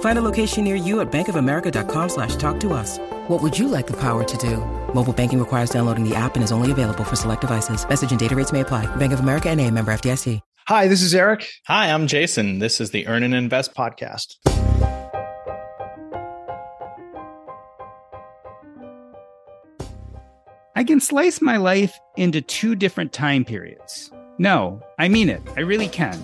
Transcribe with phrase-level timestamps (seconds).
[0.00, 2.98] Find a location near you at bankofamerica.com slash talk to us.
[3.28, 4.58] What would you like the power to do?
[4.94, 7.88] Mobile banking requires downloading the app and is only available for select devices.
[7.88, 8.86] Message and data rates may apply.
[8.96, 10.40] Bank of America and a member FDIC.
[10.68, 11.46] Hi, this is Eric.
[11.66, 12.58] Hi, I'm Jason.
[12.58, 14.36] This is the Earn and Invest podcast.
[20.74, 24.10] I can slice my life into two different time periods.
[24.38, 25.42] No, I mean it.
[25.56, 26.18] I really can.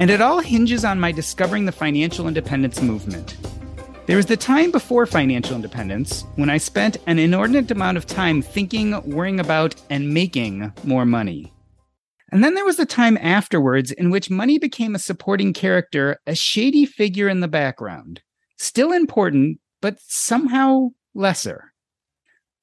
[0.00, 3.36] And it all hinges on my discovering the financial independence movement.
[4.06, 8.42] There was the time before financial independence when I spent an inordinate amount of time
[8.42, 11.52] thinking, worrying about, and making more money.
[12.32, 16.34] And then there was the time afterwards in which money became a supporting character, a
[16.34, 18.22] shady figure in the background.
[18.58, 21.72] Still important, but somehow lesser.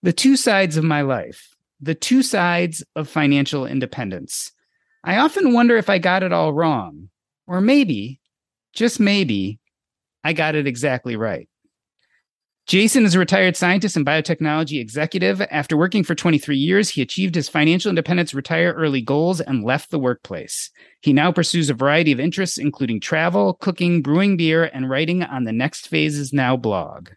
[0.01, 4.51] The two sides of my life, the two sides of financial independence.
[5.03, 7.09] I often wonder if I got it all wrong,
[7.49, 8.21] or maybe,
[8.73, 9.59] just maybe,
[10.23, 11.49] I got it exactly right.
[12.67, 15.41] Jason is a retired scientist and biotechnology executive.
[15.49, 19.89] After working for 23 years, he achieved his financial independence retire early goals and left
[19.89, 20.69] the workplace.
[21.01, 25.45] He now pursues a variety of interests, including travel, cooking, brewing beer, and writing on
[25.45, 27.09] the Next Phases Now blog.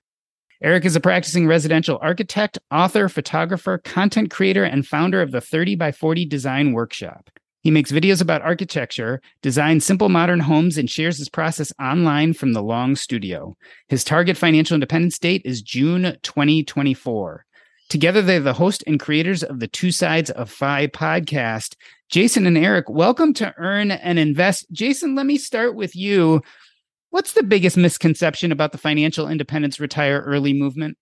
[0.62, 5.74] Eric is a practicing residential architect, author, photographer, content creator, and founder of the 30
[5.74, 7.28] by 40 Design Workshop.
[7.62, 12.54] He makes videos about architecture, designs simple modern homes, and shares his process online from
[12.54, 13.56] the Long Studio.
[13.86, 17.46] His target financial independence date is June 2024.
[17.88, 21.76] Together, they're the host and creators of the Two Sides of FI podcast.
[22.08, 24.66] Jason and Eric, welcome to Earn and Invest.
[24.72, 26.42] Jason, let me start with you.
[27.10, 30.98] What's the biggest misconception about the financial independence retire early movement?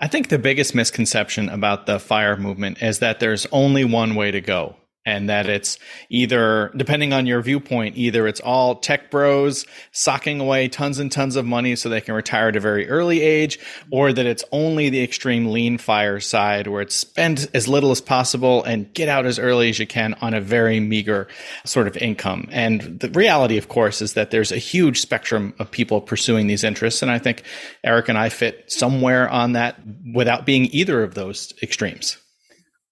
[0.00, 4.30] I think the biggest misconception about the FIRE movement is that there's only one way
[4.30, 4.76] to go
[5.08, 5.78] and that it's
[6.10, 11.34] either depending on your viewpoint either it's all tech bros socking away tons and tons
[11.34, 13.58] of money so they can retire at a very early age
[13.90, 18.02] or that it's only the extreme lean fire side where it's spend as little as
[18.02, 21.26] possible and get out as early as you can on a very meager
[21.64, 22.46] sort of income.
[22.50, 26.64] And the reality of course is that there's a huge spectrum of people pursuing these
[26.64, 27.42] interests and i think
[27.84, 29.80] eric and i fit somewhere on that
[30.14, 32.18] without being either of those extremes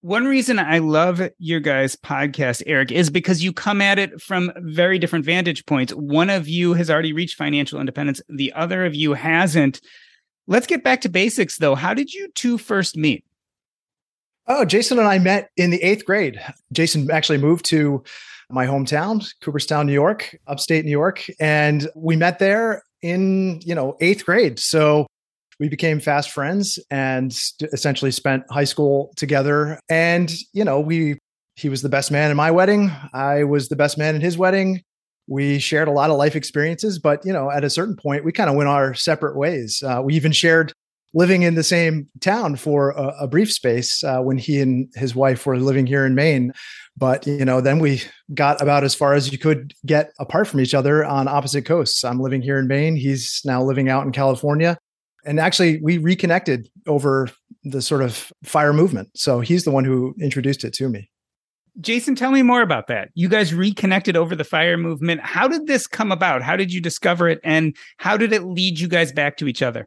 [0.06, 4.52] one reason I love your guys' podcast, Eric, is because you come at it from
[4.58, 5.92] very different vantage points.
[5.92, 9.80] One of you has already reached financial independence, the other of you hasn't.
[10.46, 11.74] Let's get back to basics, though.
[11.74, 13.24] How did you two first meet?
[14.46, 16.40] Oh, Jason and I met in the eighth grade.
[16.70, 18.04] Jason actually moved to
[18.48, 23.96] my hometown, Cooperstown, New York, upstate New York, and we met there in you know
[24.00, 24.60] eighth grade.
[24.60, 25.08] So
[25.58, 27.32] we became fast friends and
[27.72, 29.80] essentially spent high school together.
[29.88, 31.18] And, you know, we,
[31.54, 32.92] he was the best man in my wedding.
[33.12, 34.82] I was the best man in his wedding.
[35.28, 38.32] We shared a lot of life experiences, but, you know, at a certain point, we
[38.32, 39.82] kind of went our separate ways.
[39.82, 40.72] Uh, we even shared
[41.14, 45.14] living in the same town for a, a brief space uh, when he and his
[45.14, 46.52] wife were living here in Maine.
[46.96, 48.02] But you know, then we
[48.34, 52.04] got about as far as you could get apart from each other on opposite coasts.
[52.04, 52.96] I'm living here in Maine.
[52.96, 54.78] He's now living out in California
[55.26, 57.28] and actually we reconnected over
[57.64, 59.10] the sort of fire movement.
[59.14, 61.10] So he's the one who introduced it to me.
[61.80, 63.10] Jason tell me more about that.
[63.15, 65.21] You guys reconnected over the fire movement.
[65.21, 66.41] How did this come about?
[66.41, 67.39] How did you discover it?
[67.45, 69.86] And how did it lead you guys back to each other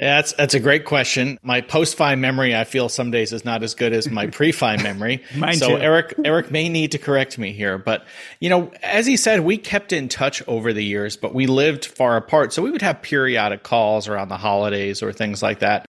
[0.00, 1.38] yeah, that's that's a great question.
[1.42, 4.52] My post FI memory, I feel some days is not as good as my pre
[4.52, 5.24] FI memory.
[5.54, 5.76] so too.
[5.76, 8.06] Eric Eric may need to correct me here, but
[8.38, 11.84] you know, as he said, we kept in touch over the years, but we lived
[11.84, 15.84] far apart, so we would have periodic calls around the holidays or things like that.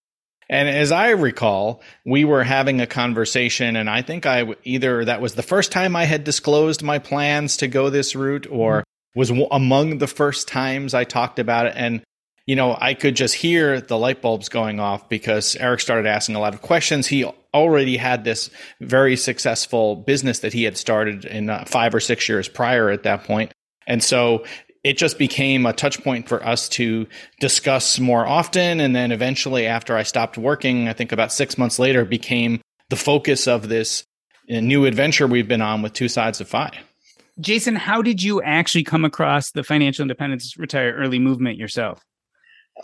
[0.49, 5.21] And as I recall, we were having a conversation, and I think I either that
[5.21, 9.19] was the first time I had disclosed my plans to go this route, or mm-hmm.
[9.19, 11.73] was among the first times I talked about it.
[11.75, 12.01] And
[12.49, 16.33] you know, I could just hear the light bulbs going off because Eric started asking
[16.33, 17.05] a lot of questions.
[17.05, 17.23] He
[17.53, 18.49] already had this
[18.81, 23.03] very successful business that he had started in uh, five or six years prior at
[23.03, 23.51] that point.
[23.85, 24.45] And so
[24.83, 27.05] it just became a touch point for us to
[27.39, 28.79] discuss more often.
[28.79, 32.95] And then eventually, after I stopped working, I think about six months later, became the
[32.95, 34.03] focus of this
[34.49, 36.79] uh, new adventure we've been on with Two Sides of Fi.
[37.39, 42.03] Jason, how did you actually come across the financial independence retire early movement yourself?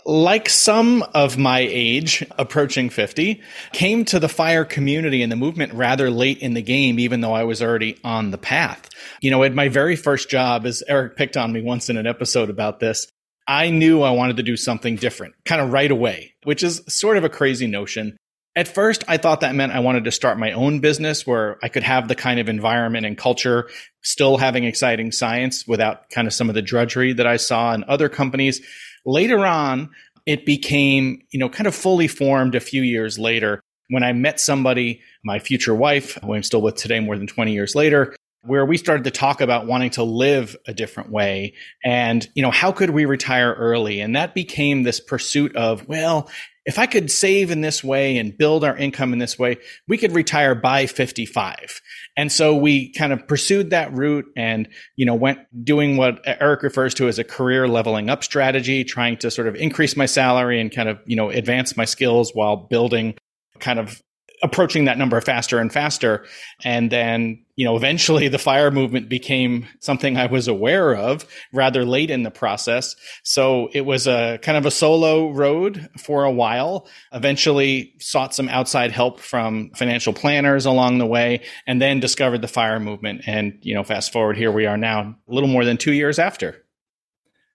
[0.04, 3.40] Like some of my age, approaching 50,
[3.72, 7.32] came to the fire community and the movement rather late in the game, even though
[7.32, 8.88] I was already on the path.
[9.20, 12.06] You know, at my very first job, as Eric picked on me once in an
[12.06, 13.08] episode about this,
[13.48, 17.16] I knew I wanted to do something different kind of right away, which is sort
[17.16, 18.16] of a crazy notion.
[18.56, 21.68] At first, I thought that meant I wanted to start my own business where I
[21.68, 23.68] could have the kind of environment and culture,
[24.02, 27.84] still having exciting science without kind of some of the drudgery that I saw in
[27.84, 28.62] other companies.
[29.06, 29.90] Later on,
[30.26, 34.40] it became, you know, kind of fully formed a few years later when I met
[34.40, 38.66] somebody, my future wife, who I'm still with today more than 20 years later, where
[38.66, 41.54] we started to talk about wanting to live a different way
[41.84, 44.00] and, you know, how could we retire early?
[44.00, 46.28] And that became this pursuit of, well,
[46.66, 49.96] if I could save in this way and build our income in this way, we
[49.96, 51.80] could retire by 55.
[52.16, 56.64] And so we kind of pursued that route and, you know, went doing what Eric
[56.64, 60.60] refers to as a career leveling up strategy, trying to sort of increase my salary
[60.60, 63.14] and kind of, you know, advance my skills while building
[63.60, 64.02] kind of
[64.42, 66.24] approaching that number faster and faster.
[66.62, 71.84] And then, you know, eventually the fire movement became something I was aware of rather
[71.84, 72.94] late in the process.
[73.22, 76.86] So it was a kind of a solo road for a while.
[77.12, 82.48] Eventually sought some outside help from financial planners along the way and then discovered the
[82.48, 83.22] fire movement.
[83.26, 86.18] And, you know, fast forward here we are now a little more than two years
[86.18, 86.62] after.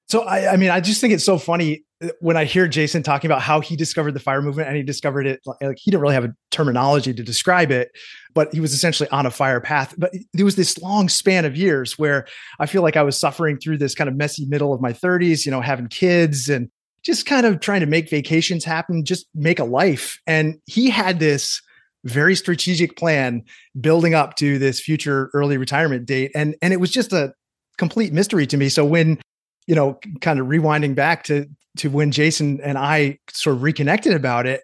[0.08, 1.86] So I, I mean, I just think it's so funny
[2.20, 5.28] when I hear Jason talking about how he discovered the fire movement and he discovered
[5.28, 7.92] it, like he didn't really have a terminology to describe it,
[8.34, 9.94] but he was essentially on a fire path.
[9.98, 12.26] But there was this long span of years where
[12.60, 15.46] I feel like I was suffering through this kind of messy middle of my 30s,
[15.46, 16.70] you know, having kids and
[17.04, 20.20] just kind of trying to make vacations happen, just make a life.
[20.26, 21.62] And he had this
[22.04, 23.44] very strategic plan
[23.80, 26.32] building up to this future early retirement date.
[26.34, 27.34] And, and it was just a
[27.78, 28.70] complete mystery to me.
[28.70, 29.20] So when
[29.68, 31.48] you know, kind of rewinding back to
[31.78, 34.62] to when Jason and I sort of reconnected about it,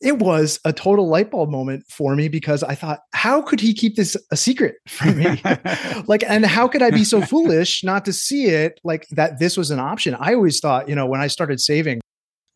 [0.00, 3.72] it was a total light bulb moment for me because I thought, how could he
[3.72, 5.42] keep this a secret from me?
[6.06, 9.56] like, and how could I be so foolish not to see it like that this
[9.56, 10.14] was an option?
[10.18, 12.00] I always thought, you know, when I started saving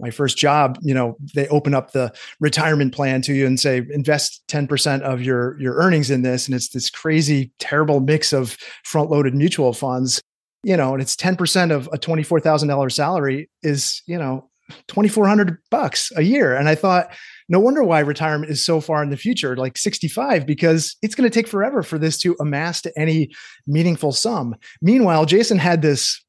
[0.00, 3.78] my first job, you know, they open up the retirement plan to you and say,
[3.90, 6.46] invest 10% of your your earnings in this.
[6.46, 10.20] And it's this crazy, terrible mix of front loaded mutual funds
[10.62, 14.48] you know, and it's 10% of a $24,000 salary is, you know,
[14.88, 16.54] 2400 bucks a year.
[16.54, 17.14] And I thought,
[17.48, 21.28] no wonder why retirement is so far in the future, like 65, because it's going
[21.28, 23.30] to take forever for this to amass to any
[23.66, 24.54] meaningful sum.
[24.82, 26.22] Meanwhile, Jason had this,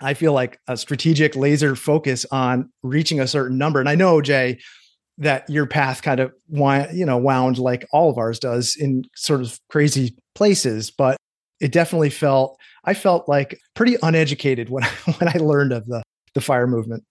[0.00, 3.80] I feel like a strategic laser focus on reaching a certain number.
[3.80, 4.58] And I know, Jay,
[5.18, 6.32] that your path kind of
[6.92, 11.16] you know wound like all of ours does in sort of crazy places but
[11.60, 12.56] it definitely felt
[12.88, 14.88] I felt like pretty uneducated when I,
[15.18, 16.02] when I learned of the
[16.34, 17.04] the fire movement.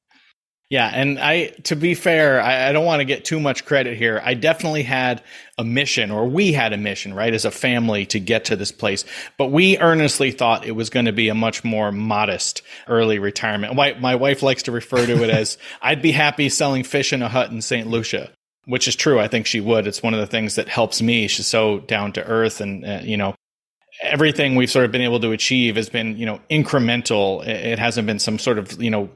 [0.69, 3.95] Yeah, and I to be fair, I, I don't want to get too much credit
[3.95, 4.19] here.
[4.25, 5.23] I definitely had
[5.59, 8.71] a mission, or we had a mission, right, as a family to get to this
[8.71, 9.05] place.
[9.37, 13.75] But we earnestly thought it was going to be a much more modest early retirement.
[13.75, 17.21] My, my wife likes to refer to it as I'd be happy selling fish in
[17.21, 17.87] a hut in St.
[17.87, 18.31] Lucia
[18.65, 19.17] which is true.
[19.17, 19.87] I think she would.
[19.87, 21.29] It's one of the things that helps me.
[21.29, 23.33] She's so down to earth and, uh, you know,
[24.01, 27.45] everything we've sort of been able to achieve has been, you know, incremental.
[27.45, 29.09] It hasn't been some sort of, you know,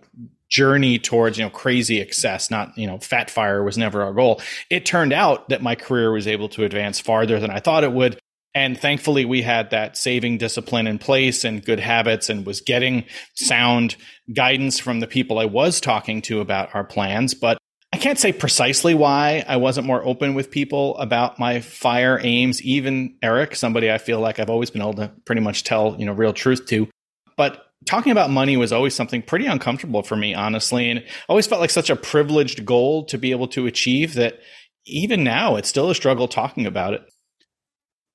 [0.50, 2.52] journey towards, you know, crazy excess.
[2.52, 4.42] Not, you know, fat fire was never our goal.
[4.70, 7.92] It turned out that my career was able to advance farther than I thought it
[7.92, 8.20] would.
[8.54, 13.06] And thankfully, we had that saving discipline in place and good habits and was getting
[13.34, 13.96] sound
[14.34, 17.34] guidance from the people I was talking to about our plans.
[17.34, 17.58] But
[18.02, 22.62] can't say precisely why I wasn't more open with people about my fire aims.
[22.64, 26.06] Even Eric, somebody I feel like I've always been able to pretty much tell, you
[26.06, 26.90] know, real truth to.
[27.38, 30.90] But talking about money was always something pretty uncomfortable for me, honestly.
[30.90, 34.40] And always felt like such a privileged goal to be able to achieve that
[34.86, 37.11] even now it's still a struggle talking about it.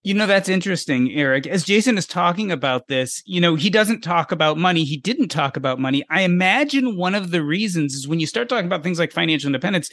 [0.06, 1.48] You know, that's interesting, Eric.
[1.48, 4.84] As Jason is talking about this, you know, he doesn't talk about money.
[4.84, 6.04] He didn't talk about money.
[6.08, 9.48] I imagine one of the reasons is when you start talking about things like financial
[9.48, 9.90] independence,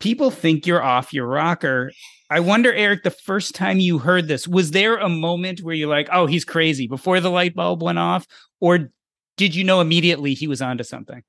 [0.00, 1.92] people think you're off your rocker.
[2.30, 5.86] I wonder, Eric, the first time you heard this, was there a moment where you're
[5.86, 8.26] like, oh, he's crazy before the light bulb went off?
[8.58, 8.90] Or
[9.36, 11.22] did you know immediately he was onto something?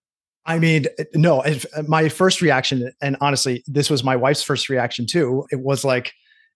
[0.46, 1.44] I mean, no,
[1.90, 5.46] my first reaction, and honestly, this was my wife's first reaction too.
[5.52, 6.14] It was like,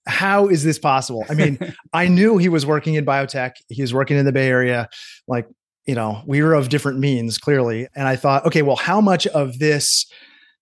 [0.08, 1.26] how is this possible?
[1.30, 1.60] I mean,
[1.94, 4.90] I knew he was working in biotech, he was working in the Bay Area.
[5.28, 5.48] Like,
[5.86, 7.88] you know, we were of different means clearly.
[7.96, 10.06] And I thought, okay, well, how much of this,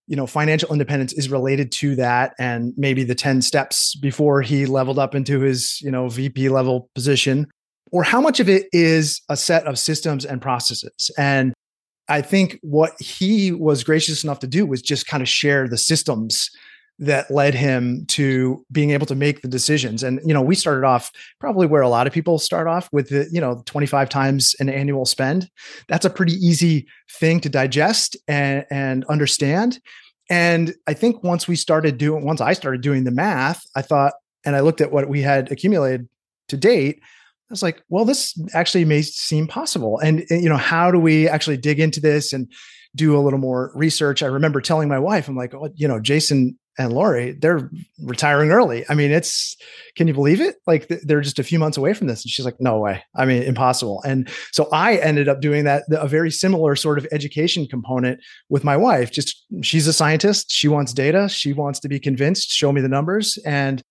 [0.07, 4.65] you know, financial independence is related to that and maybe the 10 steps before he
[4.65, 7.47] leveled up into his, you know, VP level position?
[7.91, 11.11] Or how much of it is a set of systems and processes?
[11.17, 11.53] And
[12.07, 15.77] I think what he was gracious enough to do was just kind of share the
[15.77, 16.49] systems
[16.99, 20.01] that led him to being able to make the decisions.
[20.01, 23.09] And, you know, we started off probably where a lot of people start off with
[23.09, 25.49] the, you know, 25 times an annual spend.
[25.89, 29.79] That's a pretty easy thing to digest and, and understand.
[30.29, 34.13] And I think once we started doing, once I started doing the math, I thought,
[34.45, 36.07] and I looked at what we had accumulated
[36.47, 39.99] to date, I was like, well, this actually may seem possible.
[39.99, 42.51] And, and, you know, how do we actually dig into this and
[42.95, 44.23] do a little more research?
[44.23, 47.69] I remember telling my wife, I'm like, oh, you know, Jason and Lori, they're
[48.01, 48.83] retiring early.
[48.89, 49.55] I mean, it's,
[49.95, 50.57] can you believe it?
[50.67, 52.23] Like they're just a few months away from this.
[52.23, 53.01] And she's like, no way.
[53.15, 54.01] I mean, impossible.
[54.05, 58.63] And so I ended up doing that, a very similar sort of education component with
[58.63, 59.11] my wife.
[59.11, 60.51] Just she's a scientist.
[60.51, 61.29] She wants data.
[61.29, 63.37] She wants to be convinced, show me the numbers.
[63.45, 63.81] And,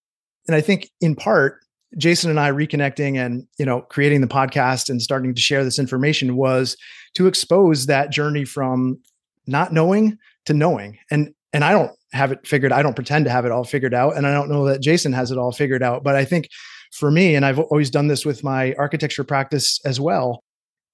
[0.47, 1.61] and I think in part,
[1.97, 5.79] Jason and I reconnecting and you know creating the podcast and starting to share this
[5.79, 6.76] information was
[7.14, 8.99] to expose that journey from
[9.47, 10.99] not knowing to knowing.
[11.11, 12.73] And and I don't have it figured.
[12.73, 15.12] I don't pretend to have it all figured out, and I don't know that Jason
[15.12, 16.02] has it all figured out.
[16.04, 16.49] But I think
[16.92, 20.42] for me, and I've always done this with my architecture practice as well,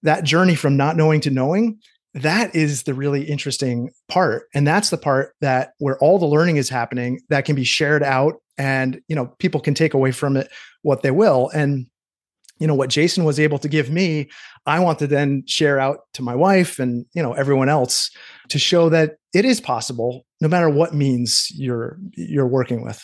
[0.03, 1.79] that journey from not knowing to knowing
[2.15, 6.57] that is the really interesting part and that's the part that where all the learning
[6.57, 10.37] is happening that can be shared out and you know people can take away from
[10.37, 10.51] it
[10.83, 11.87] what they will and
[12.59, 14.29] you know what jason was able to give me
[14.67, 18.11] i want to then share out to my wife and you know everyone else
[18.49, 23.03] to show that it is possible no matter what means you're you're working with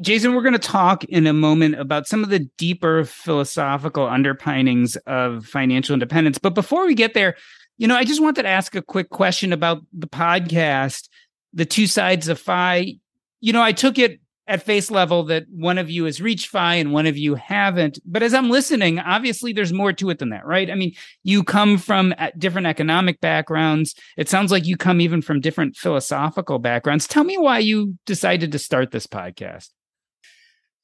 [0.00, 4.96] Jason, we're going to talk in a moment about some of the deeper philosophical underpinnings
[5.06, 6.36] of financial independence.
[6.36, 7.34] But before we get there,
[7.78, 11.08] you know, I just wanted to ask a quick question about the podcast,
[11.54, 12.96] The Two Sides of FI.
[13.40, 16.74] You know, I took it at face level that one of you has reached FI
[16.74, 17.98] and one of you haven't.
[18.04, 20.70] But as I'm listening, obviously there's more to it than that, right?
[20.70, 20.92] I mean,
[21.24, 23.94] you come from different economic backgrounds.
[24.16, 27.06] It sounds like you come even from different philosophical backgrounds.
[27.06, 29.70] Tell me why you decided to start this podcast.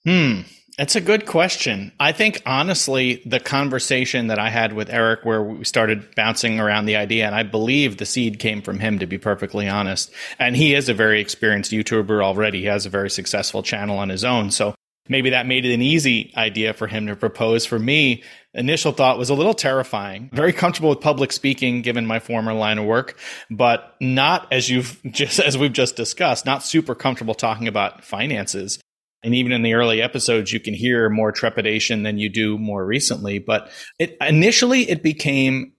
[0.04, 0.40] Hmm.
[0.78, 1.92] It's a good question.
[2.00, 6.86] I think honestly, the conversation that I had with Eric, where we started bouncing around
[6.86, 10.10] the idea, and I believe the seed came from him, to be perfectly honest.
[10.38, 12.60] And he is a very experienced YouTuber already.
[12.60, 14.50] He has a very successful channel on his own.
[14.50, 14.74] So
[15.10, 17.66] maybe that made it an easy idea for him to propose.
[17.66, 18.22] For me,
[18.54, 20.30] initial thought was a little terrifying.
[20.32, 23.18] Very comfortable with public speaking given my former line of work,
[23.50, 28.78] but not as you've just as we've just discussed, not super comfortable talking about finances.
[29.22, 32.84] And even in the early episodes, you can hear more trepidation than you do more
[32.84, 33.38] recently.
[33.38, 35.72] But it initially it became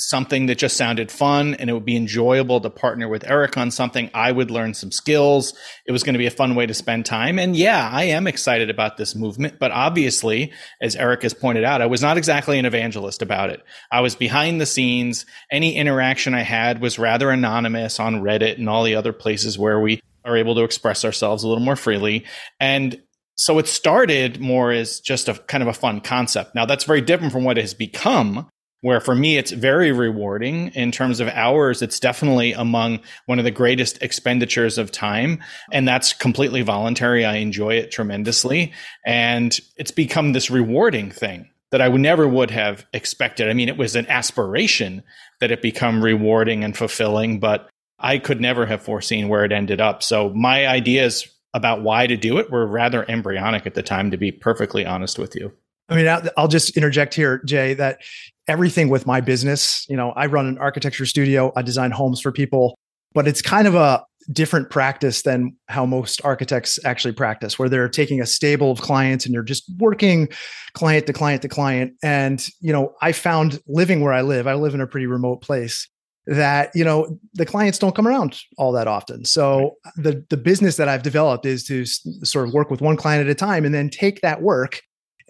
[0.00, 3.70] something that just sounded fun and it would be enjoyable to partner with Eric on
[3.70, 4.10] something.
[4.14, 5.52] I would learn some skills.
[5.86, 7.38] It was going to be a fun way to spend time.
[7.38, 9.58] And yeah, I am excited about this movement.
[9.58, 13.62] But obviously, as Eric has pointed out, I was not exactly an evangelist about it.
[13.92, 15.26] I was behind the scenes.
[15.50, 19.80] Any interaction I had was rather anonymous on Reddit and all the other places where
[19.80, 22.24] we are able to express ourselves a little more freely.
[22.58, 23.00] And
[23.36, 26.54] so it started more as just a kind of a fun concept.
[26.54, 28.48] Now that's very different from what it has become,
[28.82, 31.80] where for me it's very rewarding in terms of hours.
[31.80, 35.42] It's definitely among one of the greatest expenditures of time.
[35.72, 37.24] And that's completely voluntary.
[37.24, 38.72] I enjoy it tremendously.
[39.06, 43.48] And it's become this rewarding thing that I never would have expected.
[43.48, 45.02] I mean, it was an aspiration
[45.40, 47.69] that it become rewarding and fulfilling, but
[48.00, 50.02] I could never have foreseen where it ended up.
[50.02, 54.16] So my ideas about why to do it were rather embryonic at the time, to
[54.16, 55.52] be perfectly honest with you.
[55.88, 57.98] I mean, I'll just interject here, Jay, that
[58.46, 62.30] everything with my business, you know, I run an architecture studio, I design homes for
[62.30, 62.78] people,
[63.12, 67.88] but it's kind of a different practice than how most architects actually practice, where they're
[67.88, 70.28] taking a stable of clients and you're just working
[70.74, 71.94] client to client to client.
[72.04, 75.42] And, you know, I found living where I live, I live in a pretty remote
[75.42, 75.88] place
[76.26, 79.24] that you know the clients don't come around all that often.
[79.24, 82.96] So the the business that i've developed is to s- sort of work with one
[82.96, 84.82] client at a time and then take that work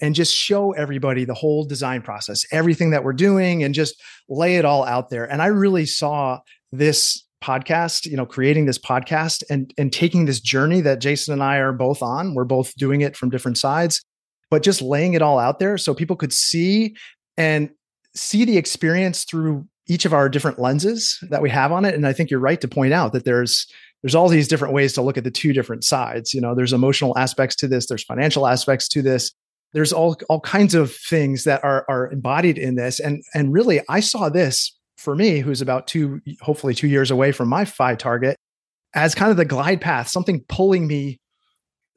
[0.03, 3.95] and just show everybody the whole design process everything that we're doing and just
[4.29, 5.25] lay it all out there.
[5.25, 6.41] And i really saw
[6.73, 11.43] this podcast you know creating this podcast and and taking this journey that jason and
[11.43, 12.35] i are both on.
[12.35, 14.05] We're both doing it from different sides
[14.51, 16.97] but just laying it all out there so people could see
[17.37, 17.71] and
[18.15, 21.97] see the experience through each of our different lenses that we have on it.
[21.97, 23.67] And I think you're right to point out that there's
[24.03, 26.33] there's all these different ways to look at the two different sides.
[26.33, 29.33] You know, there's emotional aspects to this, there's financial aspects to this.
[29.73, 33.01] There's all all kinds of things that are are embodied in this.
[33.01, 37.33] And and really I saw this for me, who's about two, hopefully two years away
[37.33, 38.37] from my FI target,
[38.95, 41.19] as kind of the glide path, something pulling me,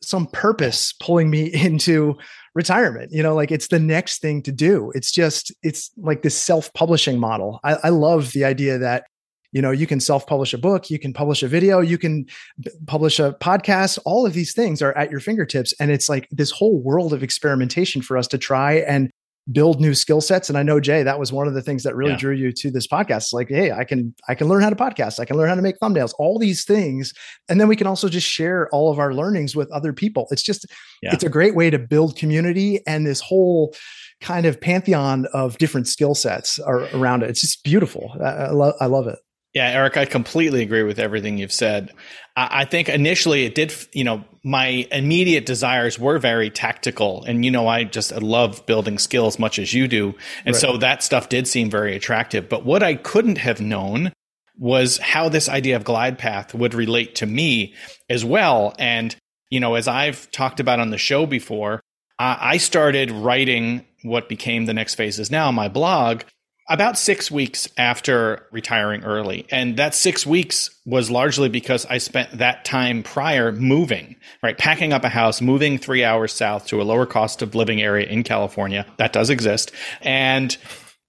[0.03, 2.15] some purpose pulling me into
[2.55, 3.11] retirement.
[3.11, 4.91] You know, like it's the next thing to do.
[4.95, 7.59] It's just, it's like this self publishing model.
[7.63, 9.05] I, I love the idea that
[9.53, 12.25] you know you can self-publish a book you can publish a video you can
[12.59, 16.27] b- publish a podcast all of these things are at your fingertips and it's like
[16.31, 19.11] this whole world of experimentation for us to try and
[19.51, 20.49] build new skill sets.
[20.49, 22.17] And i know jay that was one of the things that really yeah.
[22.17, 23.33] drew you to this podcast.
[23.33, 25.19] Like hey i can i can learn how to podcast.
[25.19, 27.13] I can learn how to make thumbnails all these things.
[27.49, 30.27] And then we can also just share all of our learnings with other people.
[30.31, 30.65] It's just
[31.01, 31.13] yeah.
[31.13, 33.75] it's a great way to build community and this whole
[34.21, 37.29] kind of pantheon of different skill sets are around it.
[37.29, 38.11] It's just beautiful.
[38.21, 39.19] I, I, lo- I love it
[39.53, 41.91] yeah, Eric, I completely agree with everything you've said.
[42.35, 47.23] I think initially it did, you know, my immediate desires were very tactical.
[47.25, 50.15] And, you know, I just love building skills much as you do.
[50.43, 50.61] And right.
[50.61, 52.49] so that stuff did seem very attractive.
[52.49, 54.11] But what I couldn't have known
[54.57, 57.75] was how this idea of glide path would relate to me
[58.09, 58.73] as well.
[58.79, 59.15] And,
[59.51, 61.79] you know, as I've talked about on the show before,
[62.17, 66.23] I started writing what became the next phases now, my blog,
[66.69, 69.45] about six weeks after retiring early.
[69.51, 74.57] And that six weeks was largely because I spent that time prior moving, right?
[74.57, 78.07] Packing up a house, moving three hours south to a lower cost of living area
[78.07, 78.85] in California.
[78.97, 79.71] That does exist.
[80.01, 80.57] And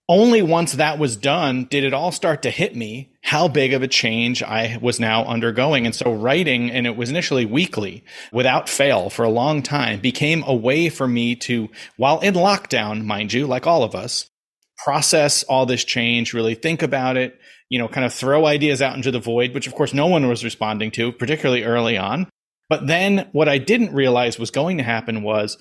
[0.08, 3.82] only once that was done did it all start to hit me how big of
[3.82, 5.86] a change I was now undergoing.
[5.86, 10.44] And so writing, and it was initially weekly without fail for a long time, became
[10.46, 14.28] a way for me to, while in lockdown, mind you, like all of us,
[14.78, 17.38] process all this change, really think about it,
[17.68, 20.28] you know, kind of throw ideas out into the void, which of course no one
[20.28, 22.28] was responding to, particularly early on.
[22.68, 25.58] But then what I didn't realize was going to happen was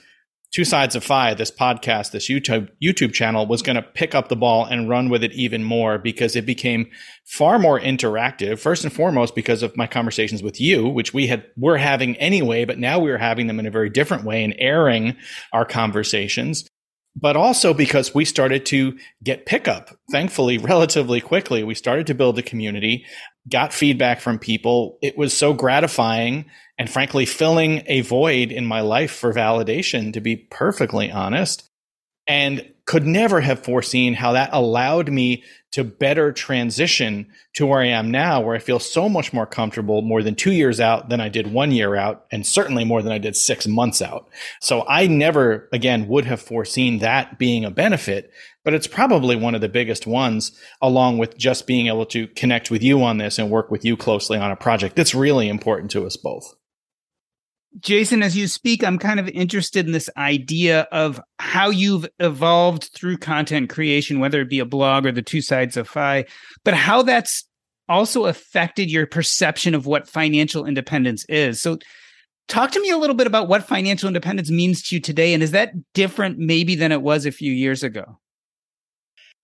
[0.54, 4.30] Two Sides of FI, this podcast, this YouTube YouTube channel was going to pick up
[4.30, 6.92] the ball and run with it even more because it became
[7.26, 8.60] far more interactive.
[8.60, 12.66] First and foremost, because of my conversations with you, which we had were having anyway,
[12.66, 15.18] but now we were having them in a very different way and airing
[15.54, 16.68] our conversations
[17.16, 21.64] but also because we started to get pickup, thankfully, relatively quickly.
[21.64, 23.06] We started to build a community,
[23.50, 24.98] got feedback from people.
[25.02, 26.46] It was so gratifying
[26.78, 31.70] and frankly filling a void in my life for validation, to be perfectly honest.
[32.28, 37.88] And could never have foreseen how that allowed me to better transition to where I
[37.88, 41.20] am now, where I feel so much more comfortable more than two years out than
[41.20, 44.30] I did one year out, and certainly more than I did six months out.
[44.62, 48.32] So I never, again, would have foreseen that being a benefit,
[48.64, 52.70] but it's probably one of the biggest ones, along with just being able to connect
[52.70, 55.90] with you on this and work with you closely on a project that's really important
[55.92, 56.54] to us both.
[57.80, 62.92] Jason, as you speak, I'm kind of interested in this idea of how you've evolved
[62.94, 66.26] through content creation, whether it be a blog or the two sides of FI,
[66.64, 67.46] but how that's
[67.90, 71.62] also affected your perception of what financial independence is.
[71.62, 71.80] So,
[72.48, 75.34] talk to me a little bit about what financial independence means to you today.
[75.34, 78.20] And is that different maybe than it was a few years ago?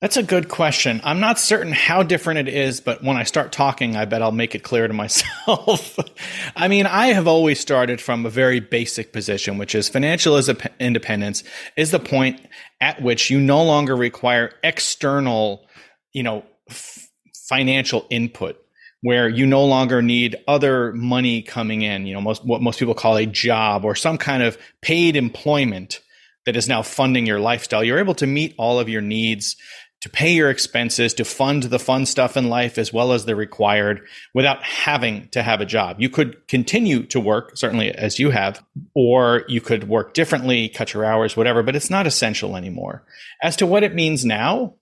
[0.02, 1.02] That's a good question.
[1.04, 4.32] I'm not certain how different it is, but when I start talking, I bet I'll
[4.32, 6.00] make it clear to myself.
[6.56, 10.40] I mean, I have always started from a very basic position, which is financial
[10.80, 11.44] independence
[11.76, 12.40] is the point
[12.80, 15.68] at which you no longer require external,
[16.14, 17.10] you know, f-
[17.50, 18.58] financial input
[19.02, 22.94] where you no longer need other money coming in, you know, most, what most people
[22.94, 26.00] call a job or some kind of paid employment
[26.46, 27.84] that is now funding your lifestyle.
[27.84, 29.56] You're able to meet all of your needs
[30.02, 33.36] to pay your expenses, to fund the fun stuff in life as well as the
[33.36, 36.00] required without having to have a job.
[36.00, 38.64] You could continue to work, certainly as you have,
[38.96, 43.04] or you could work differently, cut your hours, whatever, but it's not essential anymore.
[43.44, 44.76] As to what it means now,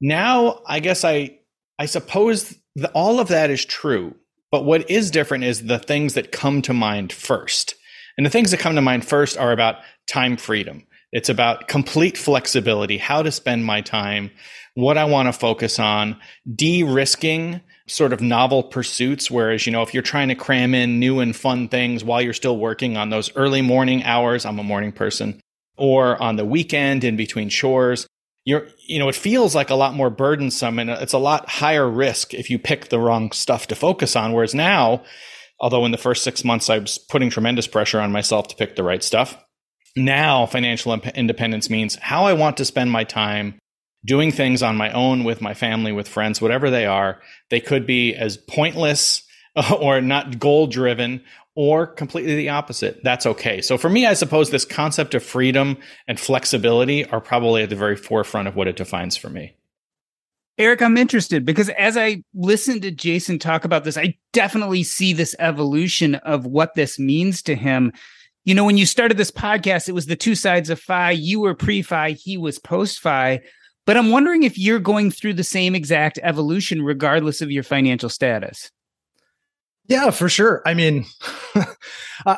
[0.00, 1.38] now I guess I,
[1.78, 4.16] I suppose that all of that is true.
[4.50, 7.76] But what is different is the things that come to mind first.
[8.18, 9.76] And the things that come to mind first are about
[10.06, 14.30] time freedom it's about complete flexibility, how to spend my time,
[14.74, 16.16] what I want to focus on,
[16.54, 19.30] de risking sort of novel pursuits.
[19.30, 22.32] Whereas, you know, if you're trying to cram in new and fun things while you're
[22.32, 25.40] still working on those early morning hours, I'm a morning person,
[25.76, 28.06] or on the weekend in between chores,
[28.44, 31.88] you're, you know, it feels like a lot more burdensome and it's a lot higher
[31.88, 34.32] risk if you pick the wrong stuff to focus on.
[34.32, 35.04] Whereas now,
[35.60, 38.74] although in the first six months I was putting tremendous pressure on myself to pick
[38.74, 39.36] the right stuff,
[39.96, 43.58] now financial independence means how I want to spend my time
[44.04, 47.20] doing things on my own with my family, with friends, whatever they are.
[47.50, 49.22] They could be as pointless
[49.80, 51.22] or not goal driven
[51.54, 53.02] or completely the opposite.
[53.04, 53.60] That's okay.
[53.60, 55.76] So for me, I suppose this concept of freedom
[56.08, 59.54] and flexibility are probably at the very forefront of what it defines for me.
[60.58, 65.12] Eric, I'm interested because as I listen to Jason talk about this, I definitely see
[65.12, 67.92] this evolution of what this means to him.
[68.44, 71.12] You know, when you started this podcast, it was the two sides of FI.
[71.12, 73.40] You were pre FI, he was post FI.
[73.84, 78.08] But I'm wondering if you're going through the same exact evolution, regardless of your financial
[78.08, 78.70] status.
[79.88, 80.62] Yeah, for sure.
[80.64, 81.04] I mean,
[81.54, 81.66] I,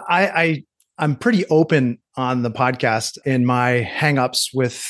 [0.08, 0.64] I
[0.98, 4.86] I'm pretty open on the podcast in my hangups with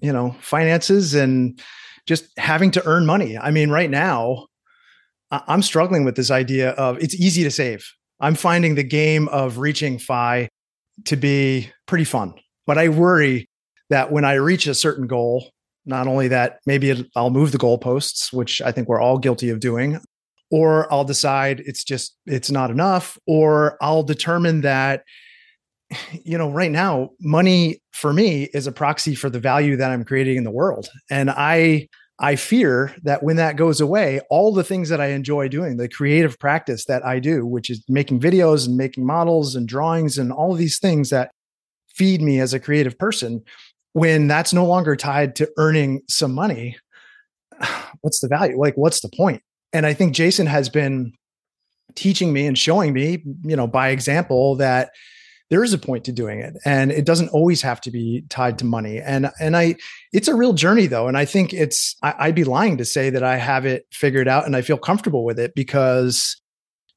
[0.00, 1.60] you know finances and
[2.06, 3.36] just having to earn money.
[3.38, 4.46] I mean, right now,
[5.30, 7.84] I'm struggling with this idea of it's easy to save.
[8.20, 10.48] I'm finding the game of reaching FI
[11.06, 12.34] to be pretty fun,
[12.66, 13.48] but I worry
[13.88, 15.50] that when I reach a certain goal,
[15.86, 19.60] not only that maybe I'll move the goalposts, which I think we're all guilty of
[19.60, 20.00] doing,
[20.50, 25.02] or I'll decide it's just it's not enough, or I'll determine that
[26.24, 30.04] you know right now money for me is a proxy for the value that I'm
[30.04, 31.88] creating in the world, and I
[32.22, 35.88] I fear that when that goes away, all the things that I enjoy doing, the
[35.88, 40.30] creative practice that I do, which is making videos and making models and drawings and
[40.30, 41.30] all of these things that
[41.88, 43.42] feed me as a creative person,
[43.94, 46.76] when that's no longer tied to earning some money,
[48.02, 48.60] what's the value?
[48.60, 49.42] Like, what's the point?
[49.72, 51.14] And I think Jason has been
[51.94, 54.90] teaching me and showing me, you know, by example that
[55.50, 58.58] there is a point to doing it and it doesn't always have to be tied
[58.58, 59.74] to money and and i
[60.12, 63.10] it's a real journey though and i think it's I, would be lying to say
[63.10, 66.40] that i have it figured out and i feel comfortable with it because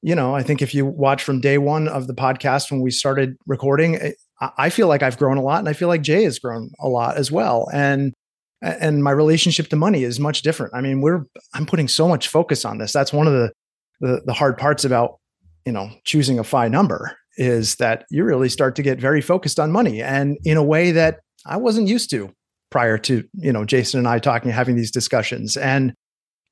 [0.02, 2.92] you know i think if you watch from day one of the podcast when we
[2.92, 4.12] started recording eh,
[4.58, 6.88] I feel like I've grown a lot and I feel like Jay has grown a
[6.88, 7.70] lot as well.
[7.74, 8.14] And
[8.62, 10.74] and my relationship to money is much different.
[10.74, 12.94] I mean, we're I'm putting so much focus on this.
[12.94, 13.52] That's one of the
[14.00, 15.20] the, the hard parts about,
[15.66, 19.60] you know, choosing a FI number is that you really start to get very focused
[19.60, 22.32] on money and in a way that I wasn't used to
[22.74, 25.56] prior to, you know, Jason and I talking having these discussions.
[25.56, 25.94] And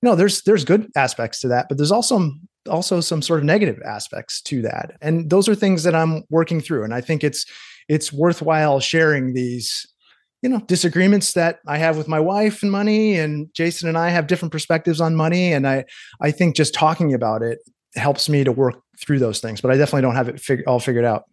[0.03, 2.29] you know, there's there's good aspects to that, but there's also
[2.69, 4.91] also some sort of negative aspects to that.
[5.01, 7.43] And those are things that I'm working through and I think it's
[7.89, 9.87] it's worthwhile sharing these
[10.43, 14.09] you know disagreements that i have with my wife and money and jason and i
[14.09, 15.85] have different perspectives on money and i
[16.19, 17.59] i think just talking about it
[17.95, 20.79] helps me to work through those things but i definitely don't have it fig- all
[20.79, 21.25] figured out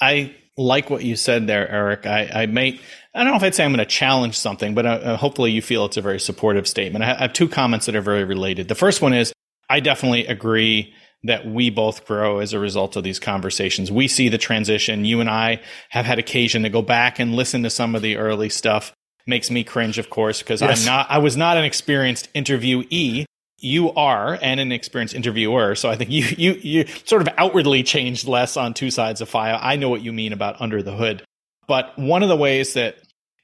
[0.00, 2.80] i like what you said there eric i, I may
[3.14, 5.50] i don't know if i'd say i'm going to challenge something but uh, uh, hopefully
[5.50, 8.68] you feel it's a very supportive statement I have two comments that are very related
[8.68, 9.32] the first one is
[9.68, 10.94] i definitely agree
[11.26, 13.90] that we both grow as a result of these conversations.
[13.90, 15.04] We see the transition.
[15.04, 18.16] You and I have had occasion to go back and listen to some of the
[18.16, 18.92] early stuff.
[19.26, 20.80] Makes me cringe, of course, because yes.
[20.80, 23.24] I'm not, I was not an experienced interviewee.
[23.66, 25.74] You are an experienced interviewer.
[25.74, 29.28] So I think you, you, you sort of outwardly changed less on two sides of
[29.28, 29.58] fire.
[29.60, 31.22] I know what you mean about under the hood.
[31.66, 32.96] But one of the ways that